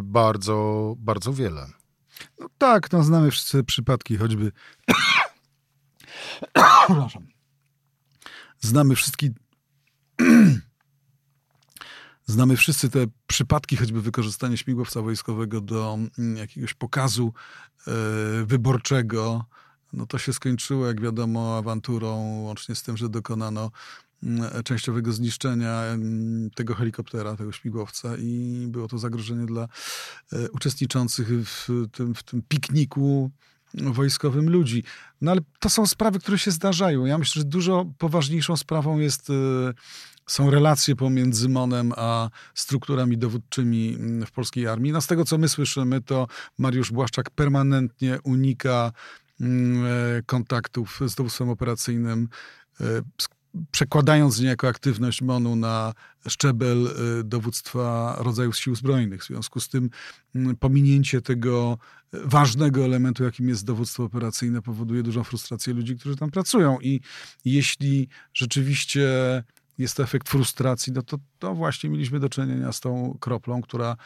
bardzo, 0.02 0.94
bardzo 0.98 1.32
wiele. 1.32 1.66
No 2.38 2.46
tak, 2.58 2.92
no 2.92 3.02
znamy 3.02 3.30
wszyscy 3.30 3.64
przypadki, 3.64 4.16
choćby 4.16 4.52
Przepraszam. 6.86 7.26
Znamy 8.60 8.96
wszystkie. 8.96 9.30
Znamy 12.26 12.56
wszyscy 12.56 12.90
te 12.90 13.06
przypadki, 13.26 13.76
choćby 13.76 14.02
wykorzystania 14.02 14.56
śmigłowca 14.56 15.02
wojskowego 15.02 15.60
do 15.60 15.98
mm, 16.18 16.36
jakiegoś 16.36 16.74
pokazu 16.74 17.32
e, 17.86 17.90
wyborczego. 18.44 19.44
No 19.92 20.06
to 20.06 20.18
się 20.18 20.32
skończyło, 20.32 20.86
jak 20.86 21.00
wiadomo, 21.00 21.58
awanturą, 21.58 22.40
łącznie 22.40 22.74
z 22.74 22.82
tym, 22.82 22.96
że 22.96 23.08
dokonano 23.08 23.70
częściowego 24.64 25.12
zniszczenia 25.12 25.82
mm, 25.82 26.50
tego 26.50 26.74
helikoptera, 26.74 27.36
tego 27.36 27.52
śmigłowca 27.52 28.16
i 28.16 28.64
było 28.68 28.88
to 28.88 28.98
zagrożenie 28.98 29.46
dla 29.46 29.68
e, 30.32 30.50
uczestniczących 30.50 31.28
w 31.28 31.68
tym, 31.92 32.14
w 32.14 32.22
tym 32.22 32.42
pikniku 32.48 33.30
wojskowym 33.74 34.50
ludzi. 34.50 34.84
No 35.20 35.30
ale 35.30 35.40
to 35.60 35.70
są 35.70 35.86
sprawy, 35.86 36.18
które 36.18 36.38
się 36.38 36.50
zdarzają. 36.50 37.04
Ja 37.04 37.18
myślę, 37.18 37.40
że 37.40 37.48
dużo 37.48 37.86
poważniejszą 37.98 38.56
sprawą 38.56 38.98
jest, 38.98 39.30
e, 39.30 39.32
są 40.26 40.50
relacje 40.50 40.96
pomiędzy 40.96 41.48
MONem 41.48 41.92
a 41.96 42.30
strukturami 42.54 43.18
dowódczymi 43.18 43.94
mm, 43.94 44.26
w 44.26 44.30
polskiej 44.30 44.66
armii. 44.66 44.92
No 44.92 45.00
z 45.00 45.06
tego, 45.06 45.24
co 45.24 45.38
my 45.38 45.48
słyszymy, 45.48 46.00
to 46.00 46.26
Mariusz 46.58 46.92
Błaszczak 46.92 47.30
permanentnie 47.30 48.18
unika 48.24 48.92
mm, 49.40 49.84
e, 49.86 50.22
kontaktów 50.22 51.00
z 51.06 51.14
dowództwem 51.14 51.48
operacyjnym, 51.48 52.28
przekładając 53.70 54.40
niejako 54.40 54.68
aktywność 54.68 55.22
MONU 55.22 55.56
na 55.56 55.92
szczebel 56.28 56.86
y, 57.20 57.24
dowództwa 57.24 58.16
rodzajów 58.18 58.58
sił 58.58 58.74
zbrojnych. 58.74 59.22
W 59.22 59.26
związku 59.26 59.60
z 59.60 59.68
tym 59.68 59.90
mm, 60.34 60.56
pominięcie 60.56 61.20
tego 61.22 61.78
ważnego 62.12 62.84
elementu, 62.84 63.24
jakim 63.24 63.48
jest 63.48 63.64
dowództwo 63.64 64.04
operacyjne, 64.04 64.62
powoduje 64.62 65.02
dużą 65.02 65.24
frustrację 65.24 65.74
ludzi, 65.74 65.96
którzy 65.96 66.16
tam 66.16 66.30
pracują. 66.30 66.78
I 66.80 67.00
jeśli 67.44 68.08
rzeczywiście 68.34 69.08
jest 69.80 69.96
to 69.96 70.02
efekt 70.02 70.28
frustracji, 70.28 70.92
no 70.92 71.02
to, 71.02 71.18
to 71.38 71.54
właśnie 71.54 71.90
mieliśmy 71.90 72.20
do 72.20 72.28
czynienia 72.28 72.72
z 72.72 72.80
tą 72.80 73.16
kroplą, 73.20 73.62
która 73.62 73.96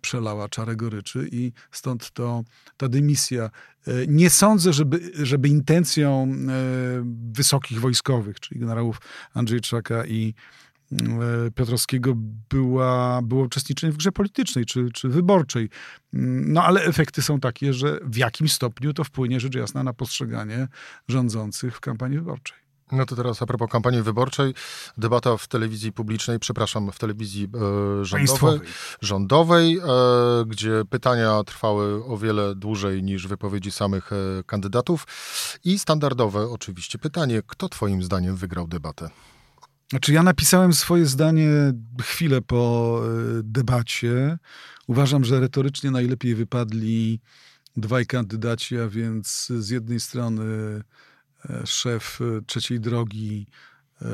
przelała 0.00 0.48
czarę 0.48 0.76
goryczy 0.76 1.28
i 1.32 1.52
stąd 1.70 2.10
to, 2.10 2.42
ta 2.76 2.88
dymisja. 2.88 3.50
E, 3.86 4.06
nie 4.06 4.30
sądzę, 4.30 4.72
żeby, 4.72 5.10
żeby 5.14 5.48
intencją 5.48 6.32
e, 6.32 6.52
wysokich 7.32 7.80
wojskowych, 7.80 8.40
czyli 8.40 8.60
generałów 8.60 9.00
Andrzejczaka 9.34 10.06
i 10.06 10.34
e, 10.92 10.96
Piotrowskiego 11.54 12.12
była, 12.50 13.22
było 13.22 13.44
uczestniczenie 13.44 13.92
w 13.92 13.96
grze 13.96 14.12
politycznej 14.12 14.64
czy, 14.64 14.88
czy 14.94 15.08
wyborczej. 15.08 15.68
Mm, 16.14 16.52
no 16.52 16.64
ale 16.64 16.84
efekty 16.84 17.22
są 17.22 17.40
takie, 17.40 17.72
że 17.72 17.98
w 18.04 18.16
jakim 18.16 18.48
stopniu 18.48 18.92
to 18.92 19.04
wpłynie 19.04 19.40
rzecz 19.40 19.54
jasna 19.54 19.82
na 19.82 19.92
postrzeganie 19.92 20.68
rządzących 21.08 21.76
w 21.76 21.80
kampanii 21.80 22.18
wyborczej. 22.18 22.69
No 22.92 23.06
to 23.06 23.16
teraz 23.16 23.42
a 23.42 23.46
propos 23.46 23.70
kampanii 23.70 24.02
wyborczej, 24.02 24.54
debata 24.98 25.36
w 25.36 25.48
telewizji 25.48 25.92
publicznej, 25.92 26.38
przepraszam, 26.38 26.92
w 26.92 26.98
telewizji 26.98 27.48
e, 28.00 28.04
rządowej, 28.04 28.60
rządowej 29.00 29.78
e, 29.78 29.82
gdzie 30.46 30.82
pytania 30.90 31.44
trwały 31.44 32.04
o 32.04 32.16
wiele 32.16 32.54
dłużej 32.54 33.02
niż 33.02 33.26
wypowiedzi 33.26 33.70
samych 33.70 34.12
e, 34.12 34.16
kandydatów. 34.46 35.06
I 35.64 35.78
standardowe 35.78 36.50
oczywiście 36.50 36.98
pytanie, 36.98 37.42
kto 37.46 37.68
twoim 37.68 38.02
zdaniem 38.02 38.36
wygrał 38.36 38.68
debatę? 38.68 39.10
Znaczy 39.90 40.12
ja 40.12 40.22
napisałem 40.22 40.72
swoje 40.72 41.06
zdanie 41.06 41.48
chwilę 42.02 42.42
po 42.42 43.00
e, 43.04 43.08
debacie. 43.42 44.38
Uważam, 44.86 45.24
że 45.24 45.40
retorycznie 45.40 45.90
najlepiej 45.90 46.34
wypadli 46.34 47.20
dwaj 47.76 48.06
kandydaci, 48.06 48.78
a 48.78 48.88
więc 48.88 49.46
z 49.58 49.70
jednej 49.70 50.00
strony 50.00 50.44
szef 51.64 52.20
e, 52.20 52.42
trzeciej 52.46 52.80
drogi 52.80 53.46
e, 54.02 54.06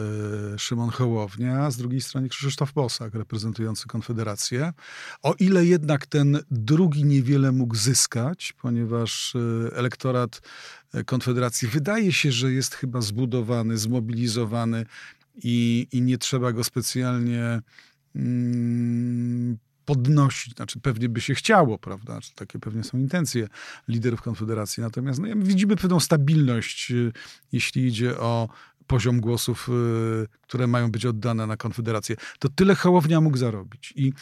Szymon 0.59 0.91
Hołownia, 0.91 1.71
z 1.71 1.77
drugiej 1.77 2.01
strony 2.01 2.29
Krzysztof 2.29 2.73
Bosak, 2.73 3.15
reprezentujący 3.15 3.89
Konfederację. 3.89 4.73
O 5.23 5.35
ile 5.39 5.67
jednak 5.67 6.07
ten 6.07 6.39
drugi 6.51 7.05
niewiele 7.05 7.53
mógł 7.53 7.77
zyskać, 7.77 8.53
ponieważ 8.63 9.37
elektorat 9.73 10.41
Konfederacji 11.07 11.69
wydaje 11.69 12.13
się, 12.13 12.33
że 12.33 12.53
jest 12.53 12.75
chyba 12.75 13.01
zbudowany, 13.01 13.79
zmobilizowany 13.79 14.87
i, 15.43 15.89
i 15.93 16.03
nie 16.03 16.19
trzeba 16.19 16.53
go 16.53 16.65
specjalnie 16.65 17.61
mm, 18.15 19.59
podnosić, 19.87 20.55
znaczy 20.55 20.81
pewnie 20.81 21.09
by 21.09 21.21
się 21.21 21.35
chciało, 21.35 21.79
prawda, 21.79 22.13
znaczy, 22.13 22.35
takie 22.35 22.59
pewnie 22.59 22.85
są 22.85 22.99
intencje 22.99 23.49
liderów 23.89 24.23
Konfederacji, 24.23 24.81
natomiast 24.81 25.21
no, 25.21 25.29
widzimy 25.37 25.77
pewną 25.77 26.01
stabilność, 26.01 26.91
y, 26.91 27.13
jeśli 27.53 27.87
idzie 27.87 28.19
o 28.19 28.49
poziom 28.87 29.21
głosów, 29.21 29.69
y, 29.69 30.27
które 30.41 30.67
mają 30.67 30.91
być 30.91 31.07
oddane 31.07 31.47
na 31.47 31.57
Konfederację. 31.57 32.17
To 32.39 32.49
tyle 32.49 32.75
Hołownia 32.75 33.21
mógł 33.21 33.37
zarobić 33.37 33.93
i 33.97 34.13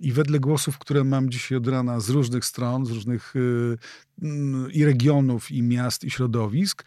i 0.00 0.12
wedle 0.12 0.40
głosów, 0.40 0.78
które 0.78 1.04
mam 1.04 1.30
dzisiaj 1.30 1.58
od 1.58 1.68
rana 1.68 2.00
z 2.00 2.08
różnych 2.08 2.44
stron, 2.44 2.86
z 2.86 2.90
różnych 2.90 3.36
y, 3.36 3.76
i 4.72 4.84
regionów, 4.84 5.50
i 5.50 5.62
miast, 5.62 6.04
i 6.04 6.10
środowisk, 6.10 6.84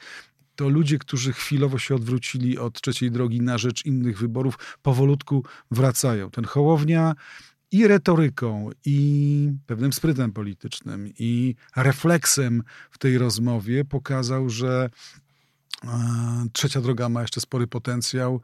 to 0.56 0.70
ludzie, 0.70 1.00
którzy 1.00 1.34
chwilowo 1.34 1.80
się 1.80 1.96
odwrócili 1.96 2.58
od 2.58 2.82
trzeciej 2.82 3.12
drogi 3.12 3.42
na 3.42 3.58
rzecz 3.58 3.86
innych 3.86 4.20
wyborów, 4.20 4.78
powolutku 4.82 5.44
wracają. 5.72 6.32
Ten 6.32 6.46
Hołownia 6.46 7.16
i 7.72 7.88
retoryką, 7.88 8.70
i 8.86 9.50
pewnym 9.66 9.94
sprytem 9.94 10.32
politycznym, 10.32 11.10
i 11.20 11.56
refleksem 11.76 12.64
w 12.92 12.98
tej 12.98 13.18
rozmowie 13.18 13.86
pokazał, 13.86 14.50
że 14.50 14.90
e, 15.84 15.90
trzecia 16.54 16.82
droga 16.82 17.10
ma 17.10 17.22
jeszcze 17.22 17.42
spory 17.42 17.68
potencjał 17.68 18.42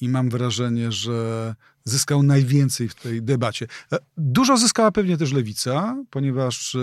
i 0.00 0.08
mam 0.08 0.30
wrażenie, 0.30 0.92
że 0.92 1.54
zyskał 1.84 2.22
najwięcej 2.22 2.88
w 2.88 2.94
tej 2.94 3.22
debacie. 3.22 3.66
E, 3.92 3.98
dużo 4.16 4.56
zyskała 4.56 4.92
pewnie 4.92 5.16
też 5.16 5.32
lewica, 5.32 6.04
ponieważ 6.10 6.76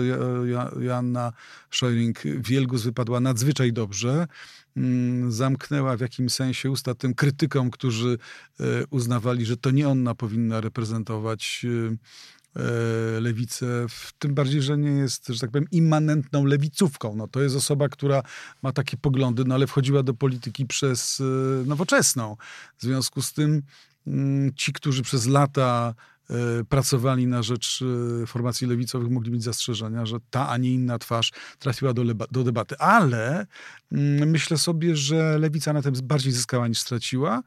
Joanna 0.80 1.32
Scheuring-Wielgus 1.70 2.82
wypadła 2.84 3.20
nadzwyczaj 3.20 3.72
dobrze. 3.72 4.26
Mm, 4.76 5.32
zamknęła 5.32 5.96
w 5.96 6.00
jakimś 6.00 6.32
sensie 6.32 6.70
usta 6.70 6.94
tym 6.94 7.14
krytykom, 7.14 7.70
którzy 7.70 8.18
e, 8.60 8.64
uznawali, 8.90 9.46
że 9.46 9.56
to 9.56 9.70
nie 9.70 9.88
ona 9.88 10.14
powinna 10.14 10.60
reprezentować 10.60 11.66
e, 11.92 11.96
lewicę, 13.20 13.86
tym 14.18 14.34
bardziej, 14.34 14.62
że 14.62 14.78
nie 14.78 14.90
jest, 14.90 15.26
że 15.28 15.40
tak 15.40 15.50
powiem, 15.50 15.68
immanentną 15.70 16.44
lewicówką. 16.44 17.16
No, 17.16 17.28
to 17.28 17.42
jest 17.42 17.56
osoba, 17.56 17.88
która 17.88 18.22
ma 18.62 18.72
takie 18.72 18.96
poglądy, 18.96 19.44
no 19.44 19.54
ale 19.54 19.66
wchodziła 19.66 20.02
do 20.02 20.14
polityki 20.14 20.66
przez 20.66 21.22
nowoczesną. 21.66 22.36
W 22.78 22.82
związku 22.82 23.22
z 23.22 23.32
tym 23.32 23.62
Mm, 24.08 24.54
ci, 24.54 24.72
którzy 24.72 25.02
przez 25.02 25.26
lata 25.26 25.94
e, 26.30 26.64
pracowali 26.64 27.26
na 27.26 27.42
rzecz 27.42 27.84
e, 28.22 28.26
formacji 28.26 28.66
lewicowych, 28.66 29.10
mogli 29.10 29.32
mieć 29.32 29.42
zastrzeżenia, 29.42 30.06
że 30.06 30.16
ta, 30.30 30.48
a 30.48 30.56
nie 30.56 30.70
inna 30.70 30.98
twarz 30.98 31.32
trafiła 31.58 31.92
do, 31.92 32.04
do 32.14 32.44
debaty. 32.44 32.78
Ale 32.78 33.46
mm, 33.92 34.30
myślę 34.30 34.58
sobie, 34.58 34.96
że 34.96 35.38
lewica 35.38 35.72
na 35.72 35.82
tym 35.82 35.94
bardziej 36.02 36.32
zyskała 36.32 36.68
niż 36.68 36.78
straciła 36.78 37.42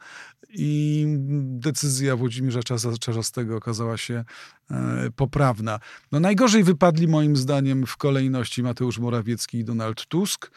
i 0.54 1.06
decyzja 1.42 2.16
Włodzimierza 2.16 2.60
Czarzastego 3.00 3.58
okazała 3.58 3.98
się 3.98 4.24
e, 4.72 5.10
poprawna. 5.16 5.80
No 6.12 6.20
najgorzej 6.20 6.64
wypadli 6.64 7.08
moim 7.08 7.36
zdaniem 7.36 7.86
w 7.86 7.98
kolejności 7.98 8.64
Mateusz 8.64 9.00
Morawiecki 9.00 9.58
i 9.58 9.64
Donald 9.64 10.06
Tusk. 10.06 10.52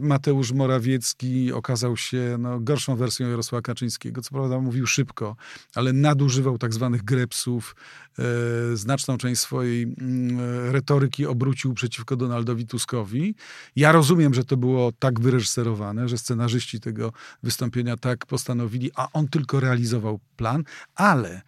Mateusz 0.00 0.52
Morawiecki 0.52 1.52
okazał 1.52 1.96
się 1.96 2.36
no, 2.38 2.60
gorszą 2.60 2.96
wersją 2.96 3.28
Jarosława 3.28 3.62
Kaczyńskiego. 3.62 4.22
Co 4.22 4.30
prawda 4.30 4.60
mówił 4.60 4.86
szybko, 4.86 5.36
ale 5.74 5.92
nadużywał 5.92 6.58
tak 6.58 6.74
zwanych 6.74 7.04
grepsów. 7.04 7.76
E, 8.18 8.76
znaczną 8.76 9.18
część 9.18 9.40
swojej 9.40 9.82
mm, 9.82 10.70
retoryki 10.70 11.26
obrócił 11.26 11.74
przeciwko 11.74 12.16
Donaldowi 12.16 12.66
Tuskowi. 12.66 13.34
Ja 13.76 13.92
rozumiem, 13.92 14.34
że 14.34 14.44
to 14.44 14.56
było 14.56 14.92
tak 14.98 15.20
wyreżyserowane, 15.20 16.08
że 16.08 16.18
scenarzyści 16.18 16.80
tego 16.80 17.12
wystąpienia 17.42 17.96
tak 17.96 18.26
postanowili, 18.26 18.90
a 18.94 19.08
on 19.12 19.28
tylko 19.28 19.60
realizował 19.60 20.20
plan, 20.36 20.64
ale 20.94 21.42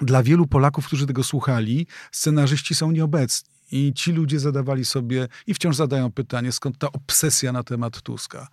dla 0.00 0.22
wielu 0.22 0.46
Polaków, 0.46 0.86
którzy 0.86 1.06
tego 1.06 1.24
słuchali, 1.24 1.86
scenarzyści 2.12 2.74
są 2.74 2.90
nieobecni. 2.90 3.55
I 3.72 3.92
ci 3.94 4.12
ludzie 4.12 4.40
zadawali 4.40 4.84
sobie 4.84 5.28
i 5.46 5.54
wciąż 5.54 5.76
zadają 5.76 6.12
pytanie, 6.12 6.52
skąd 6.52 6.78
ta 6.78 6.92
obsesja 6.92 7.52
na 7.52 7.62
temat 7.62 8.02
Tuska. 8.02 8.48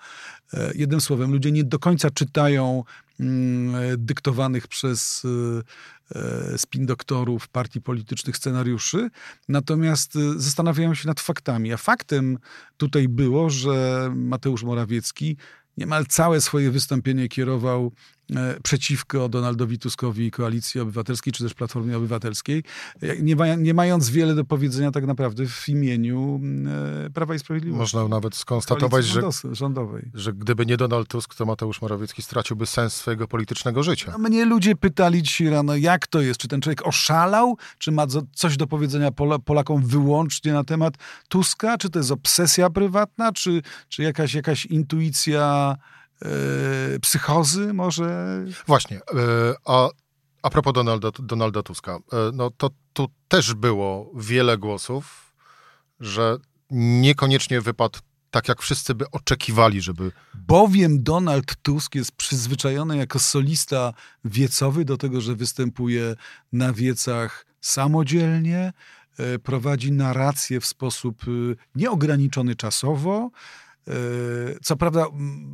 E, 0.53 0.71
jednym 0.75 1.01
słowem, 1.01 1.31
ludzie 1.31 1.51
nie 1.51 1.63
do 1.63 1.79
końca 1.79 2.09
czytają 2.09 2.83
mm, 3.19 3.75
dyktowanych 3.97 4.67
przez 4.67 5.23
e, 5.25 6.19
e, 6.19 6.57
spin 6.57 6.85
doktorów 6.85 7.47
partii 7.47 7.81
politycznych 7.81 8.37
scenariuszy, 8.37 9.09
natomiast 9.49 10.13
zastanawiają 10.35 10.93
się 10.93 11.07
nad 11.07 11.19
faktami. 11.19 11.73
A 11.73 11.77
faktem 11.77 12.37
tutaj 12.77 13.07
było, 13.07 13.49
że 13.49 14.09
Mateusz 14.15 14.63
Morawiecki 14.63 15.37
niemal 15.77 16.05
całe 16.05 16.41
swoje 16.41 16.71
wystąpienie 16.71 17.27
kierował 17.27 17.91
przeciwko 18.63 19.29
Donaldowi 19.29 19.79
Tuskowi 19.79 20.25
i 20.25 20.31
Koalicji 20.31 20.81
Obywatelskiej, 20.81 21.33
czy 21.33 21.43
też 21.43 21.53
Platformie 21.53 21.97
Obywatelskiej, 21.97 22.63
e, 23.01 23.17
nie, 23.21 23.35
ma, 23.35 23.55
nie 23.55 23.73
mając 23.73 24.09
wiele 24.09 24.35
do 24.35 24.45
powiedzenia 24.45 24.91
tak 24.91 25.05
naprawdę 25.05 25.45
w 25.45 25.69
imieniu 25.69 26.41
e, 27.05 27.09
Prawa 27.09 27.35
i 27.35 27.39
Sprawiedliwości. 27.39 27.79
Można 27.79 28.07
nawet 28.07 28.35
skonstatować, 28.35 29.05
że, 29.05 29.21
rządowej. 29.51 30.11
że 30.13 30.33
gdyby 30.33 30.65
nie 30.65 30.77
Donald 30.77 31.07
Tusk, 31.07 31.35
to 31.35 31.45
Mateusz 31.45 31.81
Morawiecki 31.81 32.21
straciłby 32.21 32.65
sens 32.65 32.93
swojego 32.93 33.27
politycznego 33.27 33.83
życia. 33.83 34.11
No, 34.11 34.17
mnie 34.17 34.45
ludzie 34.45 34.75
pytali 34.75 35.23
dzisiaj 35.23 35.49
rano, 35.49 35.75
jak 35.75 36.07
to 36.07 36.21
jest? 36.21 36.39
Czy 36.39 36.47
ten 36.47 36.61
człowiek 36.61 36.87
oszalał? 36.87 37.57
Czy 37.77 37.91
ma 37.91 38.07
coś 38.35 38.57
do 38.57 38.67
powiedzenia 38.67 39.11
Polakom 39.45 39.85
wyłącznie 39.85 40.53
na 40.53 40.63
temat 40.63 40.93
Tuska? 41.27 41.77
Czy 41.77 41.89
to 41.89 41.99
jest 41.99 42.11
obsesja 42.11 42.69
prywatna? 42.69 43.31
Czy, 43.31 43.61
czy 43.89 44.03
jakaś, 44.03 44.33
jakaś 44.33 44.65
intuicja 44.65 45.75
e, 45.77 46.02
psychozy 47.01 47.73
może? 47.73 48.37
Właśnie. 48.67 48.97
E, 48.97 49.01
a, 49.65 49.89
a 50.43 50.49
propos 50.49 50.73
Donalda, 50.73 51.09
Donalda 51.19 51.63
Tuska, 51.63 51.95
e, 51.95 51.99
no 52.33 52.51
to 52.51 52.69
tu 52.93 53.07
też 53.27 53.53
było 53.53 54.11
wiele 54.15 54.57
głosów, 54.57 55.33
że 55.99 56.37
niekoniecznie 56.71 57.61
wypadł 57.61 57.99
tak, 58.31 58.47
jak 58.47 58.61
wszyscy 58.61 58.95
by 58.95 59.05
oczekiwali, 59.11 59.81
żeby... 59.81 60.11
Bowiem 60.33 61.03
Donald 61.03 61.55
Tusk 61.61 61.95
jest 61.95 62.11
przyzwyczajony 62.11 62.97
jako 62.97 63.19
solista 63.19 63.93
wiecowy 64.25 64.85
do 64.85 64.97
tego, 64.97 65.21
że 65.21 65.35
występuje 65.35 66.15
na 66.51 66.73
wiecach 66.73 67.45
samodzielnie, 67.61 68.73
e, 69.17 69.39
prowadzi 69.39 69.91
narrację 69.91 70.59
w 70.59 70.65
sposób 70.65 71.25
nieograniczony 71.75 72.55
czasowo, 72.55 73.29
E, 73.29 73.62
co 74.63 74.75
prawda 74.75 75.05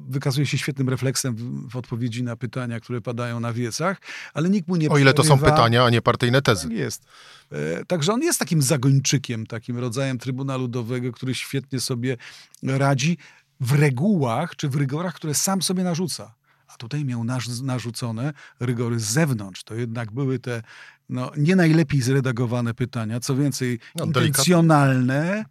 wykazuje 0.10 0.46
się 0.46 0.58
świetnym 0.58 0.90
refleksem 0.90 1.36
w, 1.70 1.76
odpowiedzi 1.76 2.24
na 2.24 2.36
pytania, 2.36 2.80
które 2.80 3.02
padają 3.02 3.40
na 3.40 3.54
wiecach, 3.54 3.98
ale 4.34 4.50
nikt 4.50 4.68
mu 4.68 4.76
nie 4.76 4.90
O 4.90 4.98
ile 4.98 5.14
to 5.14 5.24
są 5.24 5.40
pytania, 5.40 5.86
a 5.86 5.90
nie 5.90 6.02
partyjne 6.02 6.42
tezy. 6.42 6.68
Tak 6.68 6.78
jest. 6.78 7.06
E, 7.52 7.86
także 7.86 8.14
on 8.14 8.22
jest 8.22 8.40
takim 8.40 8.62
zagończykiem, 8.62 9.46
takim 9.46 9.78
rodzajem 9.78 10.18
Trybunału 10.18 10.62
Ludowego, 10.62 11.12
który 11.12 11.36
świetnie 11.36 11.80
sobie 11.80 12.18
radzi 12.64 13.18
w 13.60 13.74
regułach 13.74 14.56
czy 14.56 14.70
w 14.70 14.76
rygorach, 14.76 15.14
które 15.14 15.34
sam 15.34 15.62
sobie 15.62 15.84
narzuca. 15.84 16.36
tutaj 16.78 17.06
miał 17.06 17.24
narzucone 17.64 18.34
rygory 18.60 19.00
z 19.00 19.04
zewnątrz. 19.04 19.64
To 19.64 19.76
jednak 19.76 20.12
były 20.12 20.40
te 20.40 20.64
no, 21.10 21.32
nie 21.38 21.56
najlepiej 21.56 22.02
zredagowane 22.02 22.74
pytania, 22.74 23.20
co 23.20 23.36
więcej, 23.36 23.80
no, 23.96 24.06
intencjonalne, 24.06 25.46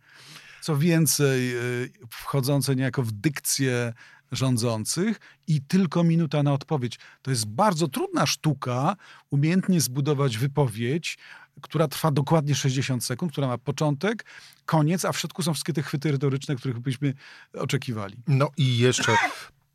co 0.61 0.77
więcej, 0.77 1.57
y, 1.57 1.91
wchodzące 2.11 2.77
niejako 2.77 3.03
w 3.03 3.13
dykcję 3.13 3.93
rządzących 4.33 5.21
i 5.47 5.61
tylko 5.61 6.05
minuta 6.05 6.43
na 6.43 6.53
odpowiedź. 6.53 6.99
To 7.23 7.31
jest 7.31 7.47
bardzo 7.47 7.89
trudna 7.89 8.27
sztuka, 8.27 8.97
umiejętnie 9.31 9.81
zbudować 9.81 10.39
wypowiedź, 10.39 11.19
która 11.61 11.89
trwa 11.89 12.11
dokładnie 12.11 12.55
60 12.55 13.05
sekund, 13.05 13.33
która 13.33 13.47
ma 13.47 13.59
początek, 13.59 14.25
koniec, 14.65 15.05
a 15.05 15.13
w 15.13 15.19
środku 15.19 15.43
są 15.43 15.53
wszystkie 15.55 15.73
te 15.73 15.83
chwyty 15.83 16.13
retoryczne, 16.13 16.57
których 16.57 16.79
byśmy 16.79 17.15
oczekiwali. 17.55 18.17
No 18.27 18.51
i 18.57 18.79
jeszcze 18.79 19.17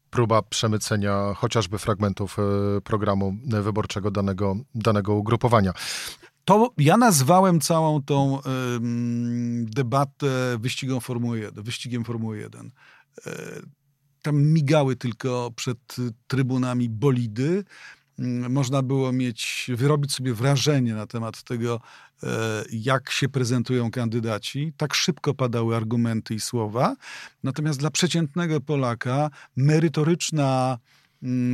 próba 0.10 0.42
przemycenia 0.42 1.34
chociażby 1.36 1.78
fragmentów 1.78 2.38
e, 2.40 2.82
programu 2.82 3.36
wyborczego 3.46 4.12
danego, 4.12 4.56
danego 4.76 5.14
ugrupowania. 5.14 5.74
To 6.46 6.74
ja 6.78 6.98
nazwałem 6.98 7.60
całą 7.60 8.04
tą 8.04 8.40
debatę 9.64 10.58
wyścigiem 10.60 11.02
Formuły 11.02 11.40
1. 11.40 11.64
Wyścigiem 11.64 12.04
Formuły 12.04 12.38
1. 12.38 12.72
E, 13.26 13.32
tam 14.22 14.44
migały 14.44 14.96
tylko 14.96 15.52
przed 15.56 15.96
trybunami 16.28 16.90
bolidy. 16.90 17.64
Mm, 18.20 18.52
można 18.52 18.82
było 18.82 19.12
mieć, 19.12 19.72
wyrobić 19.76 20.14
sobie 20.14 20.34
wrażenie 20.34 20.94
na 20.94 21.08
temat 21.08 21.44
tego, 21.44 21.82
e, 22.24 22.64
jak 22.72 23.12
się 23.12 23.30
prezentują 23.30 23.92
kandydaci. 23.92 24.74
Tak 24.78 24.94
szybko 24.94 25.34
padały 25.34 25.76
argumenty 25.76 26.34
i 26.36 26.40
słowa. 26.40 26.96
Natomiast 27.44 27.80
dla 27.80 27.92
przeciętnego 27.92 28.62
Polaka 28.62 29.30
merytoryczna 29.56 30.78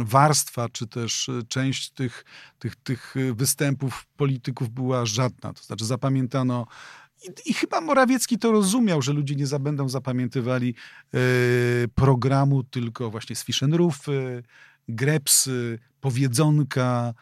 warstwa, 0.03 0.69
czy 0.69 0.87
też 0.87 1.29
e, 1.29 1.43
część 1.47 1.91
tych, 1.91 2.25
tych, 2.59 2.75
tych 2.75 3.15
występów 3.33 4.05
polityków 4.17 4.69
była 4.69 5.05
żadna. 5.05 5.53
To 5.53 5.63
znaczy 5.63 5.85
zapamiętano 5.85 6.67
i, 7.23 7.49
I, 7.49 7.53
chyba 7.53 7.81
Morawiecki 7.81 8.37
to 8.37 8.51
rozumiał, 8.51 9.01
że 9.01 9.13
ludzie 9.13 9.35
nie 9.35 9.59
będą 9.59 9.89
zapamiętywali 9.89 10.75
e, 11.13 11.17
programu, 11.95 12.63
tylko 12.63 13.09
właśnie 13.09 13.35
z 13.35 13.43
Fischenrufy, 13.43 14.43
Grepsy, 14.87 15.79
powiedzonka 16.01 17.13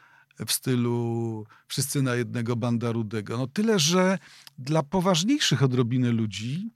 w 0.45 0.51
stylu 0.51 1.45
wszyscy 1.67 2.01
na 2.01 2.15
jednego 2.15 2.55
banda 2.55 2.91
rudego. 2.91 3.37
No 3.37 3.47
tyle, 3.47 3.79
że 3.79 4.17
dla 4.57 4.83
poważniejszych 4.83 5.63
odrobinę 5.63 6.11
ludzi 6.11 6.69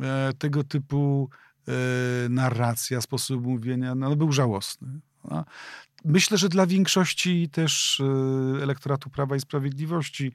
e, 0.00 0.32
tego 0.38 0.64
typu 0.64 1.28
e, 1.68 1.72
narracja, 2.28 3.00
sposób 3.00 3.42
mówienia 3.42 3.94
no, 3.94 4.16
był 4.16 4.32
żałosny. 4.32 5.00
Myślę, 6.04 6.38
że 6.38 6.48
dla 6.48 6.66
większości 6.66 7.48
też 7.48 8.00
e, 8.00 8.62
elektoratu 8.62 9.10
Prawa 9.10 9.36
i 9.36 9.40
Sprawiedliwości 9.40 10.32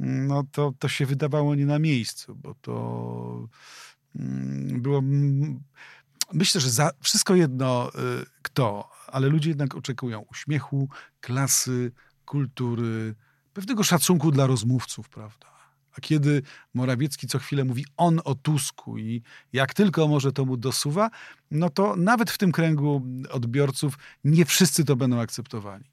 no 0.00 0.44
to, 0.52 0.72
to 0.78 0.88
się 0.88 1.06
wydawało 1.06 1.54
nie 1.54 1.66
na 1.66 1.78
miejscu, 1.78 2.34
bo 2.34 2.54
to 2.54 3.48
mm, 4.16 4.82
było. 4.82 5.02
Myślę, 6.32 6.60
że 6.60 6.70
za 6.70 6.90
wszystko 7.00 7.34
jedno 7.34 7.88
y, 7.88 7.92
kto, 8.42 8.90
ale 9.06 9.28
ludzie 9.28 9.50
jednak 9.50 9.74
oczekują 9.74 10.20
uśmiechu, 10.30 10.88
klasy, 11.20 11.92
kultury, 12.24 13.14
pewnego 13.52 13.82
szacunku 13.82 14.30
dla 14.30 14.46
rozmówców, 14.46 15.08
prawda? 15.08 15.55
A 15.98 16.00
kiedy 16.00 16.42
Morawiecki 16.74 17.26
co 17.26 17.38
chwilę 17.38 17.64
mówi 17.64 17.84
on 17.96 18.20
o 18.24 18.34
Tusku 18.34 18.98
i 18.98 19.22
jak 19.52 19.74
tylko 19.74 20.08
może 20.08 20.32
to 20.32 20.44
mu 20.44 20.56
dosuwa, 20.56 21.10
no 21.50 21.70
to 21.70 21.96
nawet 21.96 22.30
w 22.30 22.38
tym 22.38 22.52
kręgu 22.52 23.02
odbiorców 23.30 23.98
nie 24.24 24.44
wszyscy 24.44 24.84
to 24.84 24.96
będą 24.96 25.20
akceptowali. 25.20 25.84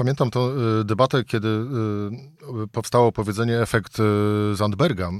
Pamiętam 0.00 0.30
tę 0.30 0.40
y, 0.80 0.84
debatę, 0.84 1.24
kiedy 1.24 1.48
y, 1.48 2.68
powstało 2.72 3.12
powiedzenie 3.12 3.60
efekt 3.60 3.98
y, 4.52 4.56
Zandberga, 4.56 5.10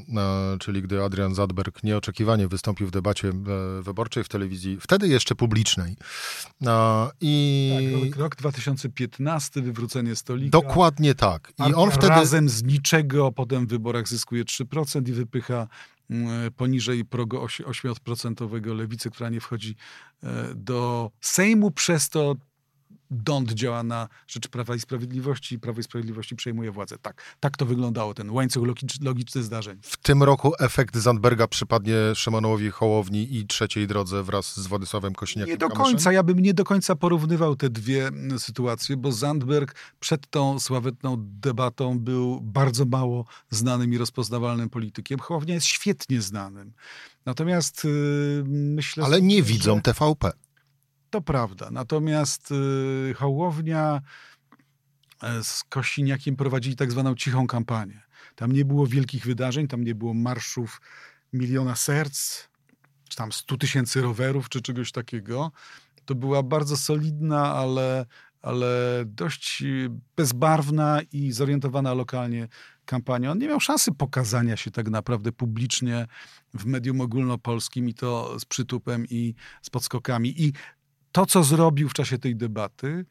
czyli 0.61 0.83
gdy 0.83 1.05
Adrian 1.05 1.35
Zandberg 1.35 1.83
nieoczekiwanie 1.83 2.49
wystąpił 2.49 2.87
w 2.87 2.91
debacie 2.91 3.33
wyborczej 3.83 4.25
w 4.25 4.29
telewizji, 4.29 4.79
wtedy 4.81 5.09
jeszcze 5.09 5.35
publicznej. 5.35 5.97
I... 7.21 8.11
Tak, 8.11 8.21
rok 8.21 8.37
2015, 8.37 9.63
wywrócenie 9.63 10.17
stolika. 10.17 10.51
Dokładnie 10.51 11.15
tak. 11.15 11.53
I 11.69 11.75
on 11.75 11.91
wtedy... 11.91 12.09
Razem 12.09 12.49
z 12.49 12.63
niczego 12.63 13.33
potem 13.33 13.67
w 13.67 13.71
wyborach 13.71 14.09
zyskuje 14.09 14.45
3% 14.45 15.09
i 15.09 15.13
wypycha 15.13 15.69
poniżej 16.57 17.05
progu 17.05 17.37
8% 17.37 18.77
lewicy, 18.77 19.11
która 19.11 19.29
nie 19.29 19.41
wchodzi 19.41 19.77
e, 20.23 20.55
do 20.55 21.11
Sejmu, 21.21 21.71
przez 21.71 22.09
to 22.09 22.37
Dąd 23.11 23.53
działa 23.53 23.83
na 23.83 24.09
rzecz 24.27 24.49
Prawa 24.49 24.75
i 24.75 24.81
Sprawiedliwości, 24.81 25.59
Prawo 25.59 25.81
i 25.81 25.83
Sprawiedliwości 25.83 26.37
przejmuje 26.37 26.71
władzę. 26.71 26.99
Tak, 26.99 27.23
tak 27.41 27.57
to 27.57 27.67
wyglądało, 27.67 28.15
ten 28.15 28.31
łańcuch 28.31 28.65
logiczny 29.01 29.43
zdarzeń. 29.43 29.79
W 29.83 29.97
tym 29.97 30.23
roku 30.23 30.53
efekt 30.59 30.97
Zandberga 30.97 31.47
przypadnie 31.49 31.95
Szymonowi 32.15 32.71
Hołowni 32.71 33.37
i 33.37 33.47
trzeciej 33.47 33.87
drodze 33.87 34.23
wraz 34.23 34.61
z 34.61 34.67
Władysławem 34.67 35.15
Kośniakiem. 35.15 35.51
Nie 35.51 35.59
do 35.59 35.69
końca, 35.69 36.13
ja 36.13 36.23
bym 36.23 36.39
nie 36.41 36.55
do 36.55 36.65
końca 36.65 36.97
porównywał 36.97 37.57
te 37.57 37.71
dwie 37.71 38.07
mm, 38.07 38.39
sytuacje, 38.39 38.97
bo 38.97 39.13
Zandberg 39.13 39.75
przed 40.01 40.31
tą 40.31 40.61
sławetną 40.61 41.17
debatą 41.19 41.99
był 41.99 42.41
bardzo 42.41 42.85
mało 42.85 43.25
znanym 43.51 43.93
i 43.93 43.99
rozpoznawalnym 43.99 44.71
politykiem. 44.71 45.19
Hołownia 45.19 45.55
jest 45.55 45.67
świetnie 45.67 46.23
znanym. 46.23 46.73
Natomiast 47.27 47.85
yy, 47.85 48.45
myślę... 48.47 49.05
Ale 49.05 49.23
nie 49.23 49.37
że... 49.37 49.43
widzą 49.43 49.83
TVP. 49.83 50.33
To 51.11 51.21
prawda. 51.21 51.71
Natomiast 51.71 52.51
y, 53.11 53.15
Hołownia 53.15 54.01
e, 55.23 55.45
z 55.45 55.65
Kosiniakiem 55.65 56.37
prowadzili 56.37 56.77
tak 56.77 56.91
zwaną 56.91 57.15
cichą 57.15 57.47
kampanię. 57.47 58.03
Tam 58.35 58.53
nie 58.53 58.65
było 58.65 58.87
wielkich 58.87 59.25
wydarzeń, 59.25 59.69
tam 59.69 59.85
nie 59.85 59.95
było 59.95 60.15
marszów 60.15 60.81
miliona 61.33 61.77
serc, 61.77 62.49
czy 63.09 63.17
tam 63.17 63.33
stu 63.33 63.59
tysięcy 63.59 64.03
rowerów, 64.03 64.49
czy 64.49 64.61
czegoś 64.61 64.93
takiego. 64.93 65.53
To 66.05 66.15
była 66.15 66.43
bardzo 66.43 66.77
solidna, 66.77 67.55
ale, 67.55 68.07
ale 68.43 69.03
dość 69.07 69.63
bezbarwna 70.17 71.01
i 71.13 71.33
zorientowana 71.33 71.95
lokalnie 71.95 72.49
kampania. 72.85 73.31
On 73.31 73.39
nie 73.39 73.49
miał 73.49 73.61
szansy 73.61 73.93
pokazania 73.93 74.57
się 74.57 74.71
tak 74.71 74.89
naprawdę 74.89 75.33
publicznie 75.33 76.07
w 76.55 76.67
medium 76.67 77.01
ogólnopolskim 77.01 77.89
i 77.89 77.95
to 77.95 78.39
z 78.39 78.45
przytupem 78.45 79.07
i 79.11 79.35
z 79.63 79.71
podskokami. 79.71 80.43
I 80.43 80.53
to, 81.13 81.27
co 81.27 81.45
zrobił 81.45 81.89
w 81.89 81.93
czasie 81.93 82.19
tej 82.19 82.37
debaty, 82.37 83.05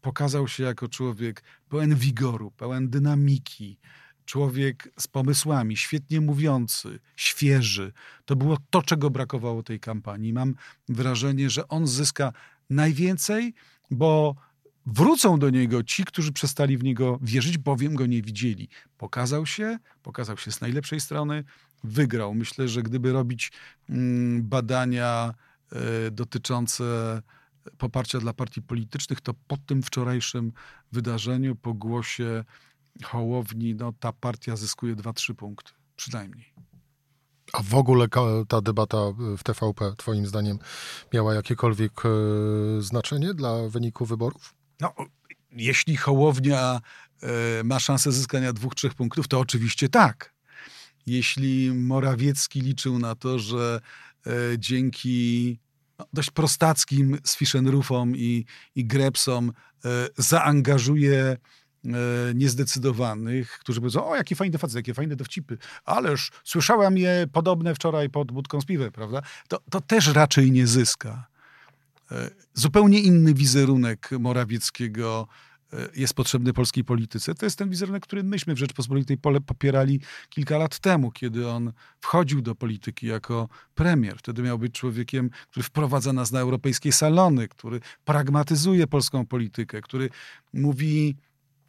pokazał 0.00 0.48
się 0.48 0.62
jako 0.62 0.88
człowiek 0.88 1.42
pełen 1.68 1.94
wigoru, 1.94 2.50
pełen 2.50 2.90
dynamiki, 2.90 3.78
człowiek 4.24 4.88
z 4.98 5.08
pomysłami, 5.08 5.76
świetnie 5.76 6.20
mówiący, 6.20 6.98
świeży. 7.16 7.92
To 8.24 8.36
było 8.36 8.58
to, 8.70 8.82
czego 8.82 9.10
brakowało 9.10 9.62
tej 9.62 9.80
kampanii. 9.80 10.32
Mam 10.32 10.54
wrażenie, 10.88 11.50
że 11.50 11.68
on 11.68 11.86
zyska 11.86 12.32
najwięcej, 12.70 13.54
bo 13.90 14.34
wrócą 14.86 15.38
do 15.38 15.50
niego 15.50 15.82
ci, 15.82 16.04
którzy 16.04 16.32
przestali 16.32 16.78
w 16.78 16.84
niego 16.84 17.18
wierzyć, 17.22 17.58
bowiem 17.58 17.94
go 17.94 18.06
nie 18.06 18.22
widzieli. 18.22 18.68
Pokazał 18.98 19.46
się, 19.46 19.78
pokazał 20.02 20.36
się 20.36 20.52
z 20.52 20.60
najlepszej 20.60 21.00
strony, 21.00 21.44
wygrał. 21.84 22.34
Myślę, 22.34 22.68
że 22.68 22.82
gdyby 22.82 23.12
robić 23.12 23.52
mm, 23.90 24.42
badania 24.42 25.34
y, 26.06 26.10
dotyczące 26.10 26.84
poparcia 27.78 28.18
dla 28.18 28.32
partii 28.32 28.62
politycznych, 28.62 29.20
to 29.20 29.34
po 29.46 29.56
tym 29.56 29.82
wczorajszym 29.82 30.52
wydarzeniu, 30.92 31.56
po 31.56 31.74
głosie 31.74 32.44
Hołowni, 33.04 33.74
no, 33.74 33.92
ta 34.00 34.12
partia 34.12 34.56
zyskuje 34.56 34.96
2-3 34.96 35.34
punkty, 35.34 35.72
przynajmniej. 35.96 36.52
A 37.52 37.62
w 37.62 37.74
ogóle 37.74 38.06
ta 38.48 38.60
debata 38.60 38.96
w 39.38 39.42
TVP, 39.42 39.92
Twoim 39.96 40.26
zdaniem, 40.26 40.58
miała 41.14 41.34
jakiekolwiek 41.34 41.92
e, 42.06 42.08
znaczenie 42.82 43.34
dla 43.34 43.68
wyniku 43.68 44.06
wyborów? 44.06 44.54
No, 44.80 44.94
jeśli 45.50 45.96
Hołownia 45.96 46.80
e, 47.22 47.64
ma 47.64 47.80
szansę 47.80 48.12
zyskania 48.12 48.52
dwóch, 48.52 48.74
trzech 48.74 48.94
punktów, 48.94 49.28
to 49.28 49.40
oczywiście 49.40 49.88
tak. 49.88 50.34
Jeśli 51.06 51.72
Morawiecki 51.72 52.60
liczył 52.60 52.98
na 52.98 53.14
to, 53.14 53.38
że 53.38 53.80
e, 54.26 54.30
dzięki 55.98 56.10
dość 56.12 56.30
prostackim 56.30 57.18
z 57.24 57.36
Fischenrufom 57.36 58.16
i, 58.16 58.44
i 58.74 58.84
Grepsom 58.84 59.52
e, 59.84 59.88
zaangażuje 60.16 61.22
e, 61.22 61.38
niezdecydowanych, 62.34 63.58
którzy 63.58 63.80
powiedzą, 63.80 64.06
o, 64.06 64.16
jaki 64.16 64.34
fajny 64.34 64.58
facet, 64.58 64.76
jakie 64.76 64.94
fajne 64.94 65.16
dowcipy, 65.16 65.58
ależ 65.84 66.30
słyszałem 66.44 66.98
je 66.98 67.26
podobne 67.32 67.74
wczoraj 67.74 68.10
pod 68.10 68.32
budką 68.32 68.60
z 68.60 68.64
piwem, 68.64 68.92
prawda? 68.92 69.22
To, 69.48 69.60
to 69.70 69.80
też 69.80 70.06
raczej 70.06 70.52
nie 70.52 70.66
zyska. 70.66 71.26
E, 72.12 72.30
zupełnie 72.54 73.00
inny 73.00 73.34
wizerunek 73.34 74.10
Morawieckiego 74.18 75.28
jest 75.96 76.14
potrzebny 76.14 76.52
polskiej 76.52 76.84
polityce. 76.84 77.34
To 77.34 77.46
jest 77.46 77.58
ten 77.58 77.70
wizerunek, 77.70 78.02
który 78.02 78.24
myśmy 78.24 78.54
w 78.54 78.58
Rzeczpospolitej 78.58 79.18
popierali 79.46 80.00
kilka 80.28 80.58
lat 80.58 80.78
temu, 80.78 81.10
kiedy 81.10 81.48
on 81.48 81.72
wchodził 82.00 82.42
do 82.42 82.54
polityki 82.54 83.06
jako 83.06 83.48
premier. 83.74 84.18
Wtedy 84.18 84.42
miał 84.42 84.58
być 84.58 84.74
człowiekiem, 84.74 85.30
który 85.50 85.64
wprowadza 85.64 86.12
nas 86.12 86.32
na 86.32 86.40
europejskie 86.40 86.92
salony, 86.92 87.48
który 87.48 87.80
pragmatyzuje 88.04 88.86
polską 88.86 89.26
politykę, 89.26 89.80
który 89.80 90.10
mówi 90.52 91.16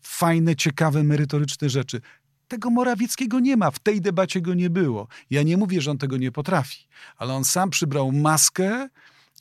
fajne, 0.01 0.55
ciekawe, 0.55 1.03
merytoryczne 1.03 1.69
rzeczy. 1.69 2.01
Tego 2.47 2.69
Morawieckiego 2.69 3.39
nie 3.39 3.57
ma, 3.57 3.71
w 3.71 3.79
tej 3.79 4.01
debacie 4.01 4.41
go 4.41 4.53
nie 4.53 4.69
było. 4.69 5.07
Ja 5.29 5.43
nie 5.43 5.57
mówię, 5.57 5.81
że 5.81 5.91
on 5.91 5.97
tego 5.97 6.17
nie 6.17 6.31
potrafi, 6.31 6.88
ale 7.17 7.33
on 7.33 7.45
sam 7.45 7.69
przybrał 7.69 8.12
maskę 8.12 8.89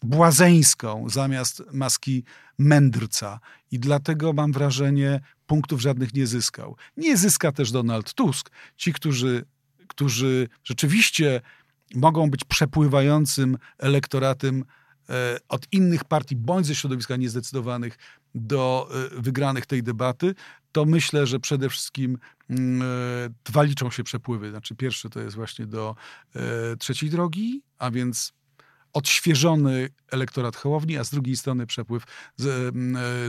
błazeńską 0.07 1.09
zamiast 1.09 1.63
maski 1.73 2.25
mędrca 2.59 3.41
i 3.71 3.79
dlatego 3.79 4.33
mam 4.33 4.53
wrażenie, 4.53 5.21
punktów 5.47 5.81
żadnych 5.81 6.15
nie 6.15 6.27
zyskał. 6.27 6.77
Nie 6.97 7.17
zyska 7.17 7.53
też 7.53 7.73
Donald 7.73 8.15
Tusk. 8.15 8.51
Ci, 8.77 8.93
którzy, 8.93 9.45
którzy 9.87 10.49
rzeczywiście 10.65 11.41
mogą 11.95 12.31
być 12.31 12.45
przepływającym 12.45 13.59
elektoratem 13.79 14.65
e, 15.09 15.39
od 15.49 15.67
innych 15.73 16.05
partii 16.05 16.37
bądź 16.37 16.67
ze 16.67 16.75
środowiska 16.75 17.17
niezdecydowanych 17.17 17.99
do 18.35 18.89
e, 19.17 19.21
wygranych 19.23 19.67
tej 19.67 19.83
debaty, 19.83 20.35
to 20.73 20.85
myślę, 20.85 21.27
że 21.27 21.41
przede 21.41 21.69
wszystkim 21.69 22.19
mm, 22.51 22.83
e, 22.83 22.85
dwa 23.45 23.63
liczą 23.63 23.91
się 23.91 24.05
przepływy. 24.05 24.51
Znaczy 24.51 24.75
pierwszy 24.75 25.11
to 25.11 25.21
jest 25.21 25.37
właśnie 25.37 25.67
do 25.67 25.97
trzeciej 26.79 27.11
drogi, 27.11 27.63
a 27.79 27.91
więc 27.91 28.33
odświeżony 28.97 29.89
elektorat 30.11 30.57
Hołowni, 30.57 30.99
a 30.99 31.05
z 31.05 31.11
drugiej 31.11 31.37
strony 31.37 31.67
przepływ 31.67 32.05
z, 32.37 32.75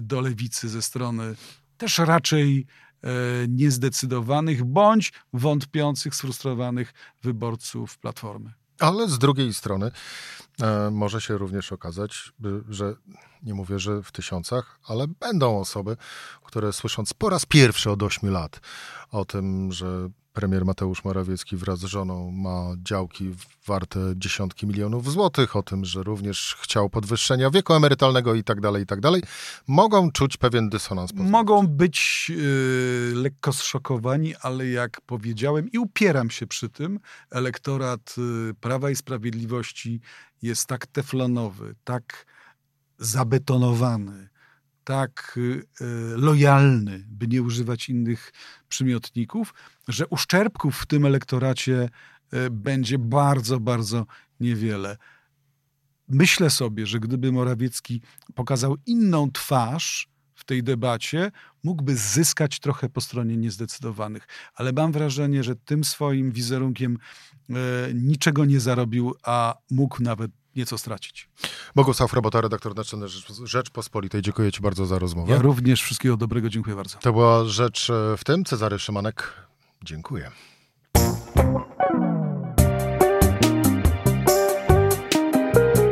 do 0.05 0.21
lewicy 0.21 0.69
ze 0.69 0.81
strony 0.81 1.35
też 1.77 1.97
raczej 1.97 2.65
e, 3.03 3.09
niezdecydowanych 3.47 4.63
bądź 4.63 5.13
wątpiących, 5.33 6.15
sfrustrowanych 6.15 6.93
wyborców 7.23 7.97
Platformy. 7.97 8.53
Ale 8.79 9.09
z 9.09 9.19
drugiej 9.19 9.53
strony 9.53 9.91
e, 10.61 10.91
może 10.91 11.21
się 11.21 11.37
również 11.37 11.71
okazać, 11.71 12.31
że 12.69 12.95
nie 13.43 13.53
mówię, 13.53 13.79
że 13.79 14.03
w 14.03 14.11
tysiącach, 14.11 14.79
ale 14.87 15.07
będą 15.07 15.59
osoby, 15.59 15.97
które 16.43 16.73
słysząc 16.73 17.13
po 17.13 17.29
raz 17.29 17.45
pierwszy 17.45 17.91
od 17.91 18.03
8 18.03 18.29
lat 18.29 18.59
o 19.11 19.25
tym, 19.25 19.71
że 19.71 20.09
premier 20.37 20.65
Mateusz 20.65 21.03
Morawiecki 21.03 21.57
wraz 21.57 21.79
z 21.79 21.83
żoną 21.83 22.31
ma 22.31 22.75
działki 22.83 23.35
warte 23.67 23.99
dziesiątki 24.15 24.67
milionów 24.67 25.11
złotych, 25.11 25.55
o 25.55 25.63
tym, 25.63 25.85
że 25.85 26.03
również 26.03 26.55
chciał 26.59 26.89
podwyższenia 26.89 27.49
wieku 27.49 27.73
emerytalnego 27.73 28.35
i 28.35 28.43
tak 28.43 28.61
dalej, 28.61 28.83
i 28.83 28.85
tak 28.85 28.99
dalej, 28.99 29.23
mogą 29.67 30.11
czuć 30.11 30.37
pewien 30.37 30.69
dysonans. 30.69 31.13
Mogą 31.13 31.67
być 31.67 32.29
yy, 32.29 33.11
lekko 33.15 33.53
zszokowani, 33.53 34.35
ale 34.35 34.67
jak 34.67 35.01
powiedziałem 35.01 35.71
i 35.71 35.77
upieram 35.77 36.29
się 36.29 36.47
przy 36.47 36.69
tym, 36.69 36.99
elektorat 37.31 38.15
yy, 38.17 38.53
Prawa 38.53 38.89
i 38.89 38.95
Sprawiedliwości 38.95 40.01
jest 40.41 40.67
tak 40.67 40.87
teflonowy, 40.87 41.75
tak 41.83 42.25
zabetonowany, 42.97 44.29
tak 44.87 45.33
y, 45.37 45.41
y, 45.81 46.17
lojalny, 46.17 47.05
by 47.07 47.27
nie 47.27 47.41
używać 47.41 47.89
innych 47.89 48.33
przymiotników, 48.69 49.53
że 49.87 50.07
uszczerbków 50.07 50.77
w 50.77 50.85
tym 50.85 51.05
elektoracie 51.05 51.89
y, 52.33 52.49
będzie 52.49 52.97
bardzo, 52.99 53.59
bardzo 53.59 54.05
niewiele. 54.39 54.97
Myślę 56.07 56.49
sobie, 56.49 56.85
że 56.85 56.99
gdyby 56.99 57.31
Morawiecki 57.31 58.01
pokazał 58.35 58.77
inną 58.85 59.31
twarz 59.31 60.07
w 60.35 60.43
tej 60.43 60.63
debacie, 60.63 61.31
mógłby 61.63 61.95
zyskać 61.95 62.59
trochę 62.59 62.89
po 62.89 63.01
stronie 63.01 63.37
niezdecydowanych. 63.37 64.27
Ale 64.55 64.73
mam 64.73 64.91
wrażenie, 64.91 65.43
że 65.43 65.55
tym 65.55 65.83
swoim 65.83 66.31
wizerunkiem 66.31 66.97
niczego 67.93 68.45
nie 68.45 68.59
zarobił, 68.59 69.15
a 69.23 69.55
mógł 69.71 70.03
nawet 70.03 70.31
nieco 70.57 70.77
stracić. 70.77 71.29
Bogusław 71.75 72.13
Robota, 72.13 72.41
redaktor 72.41 72.75
naczelny 72.75 73.07
Rzeczpospolitej. 73.43 74.21
Dziękuję 74.21 74.51
Ci 74.51 74.61
bardzo 74.61 74.85
za 74.85 74.99
rozmowę. 74.99 75.33
Ja 75.33 75.41
również 75.41 75.81
wszystkiego 75.81 76.17
dobrego, 76.17 76.49
dziękuję 76.49 76.75
bardzo. 76.75 76.97
To 76.97 77.13
była 77.13 77.45
Rzecz 77.45 77.89
e, 77.89 78.17
w 78.17 78.23
tym. 78.23 78.45
Cezary 78.45 78.79
Szymanek, 78.79 79.33
dziękuję. 79.83 80.31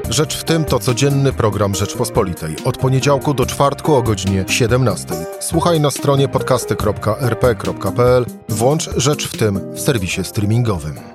Rzecz 0.10 0.38
w 0.38 0.44
tym 0.44 0.66
to 0.66 0.80
codzienny 0.80 1.34
program 1.34 1.76
Rzeczpospolitej. 1.76 2.56
Od 2.66 2.78
poniedziałku 2.78 3.34
do 3.34 3.46
czwartku 3.46 3.96
o 3.96 4.02
godzinie 4.02 4.46
17. 4.48 5.08
Słuchaj 5.40 5.80
na 5.80 5.92
stronie 5.92 6.28
podcasty.rp.pl. 6.28 8.26
Włącz 8.50 8.90
Rzecz 8.98 9.28
w 9.28 9.38
tym 9.38 9.74
w 9.74 9.80
serwisie 9.80 10.24
streamingowym. 10.24 11.15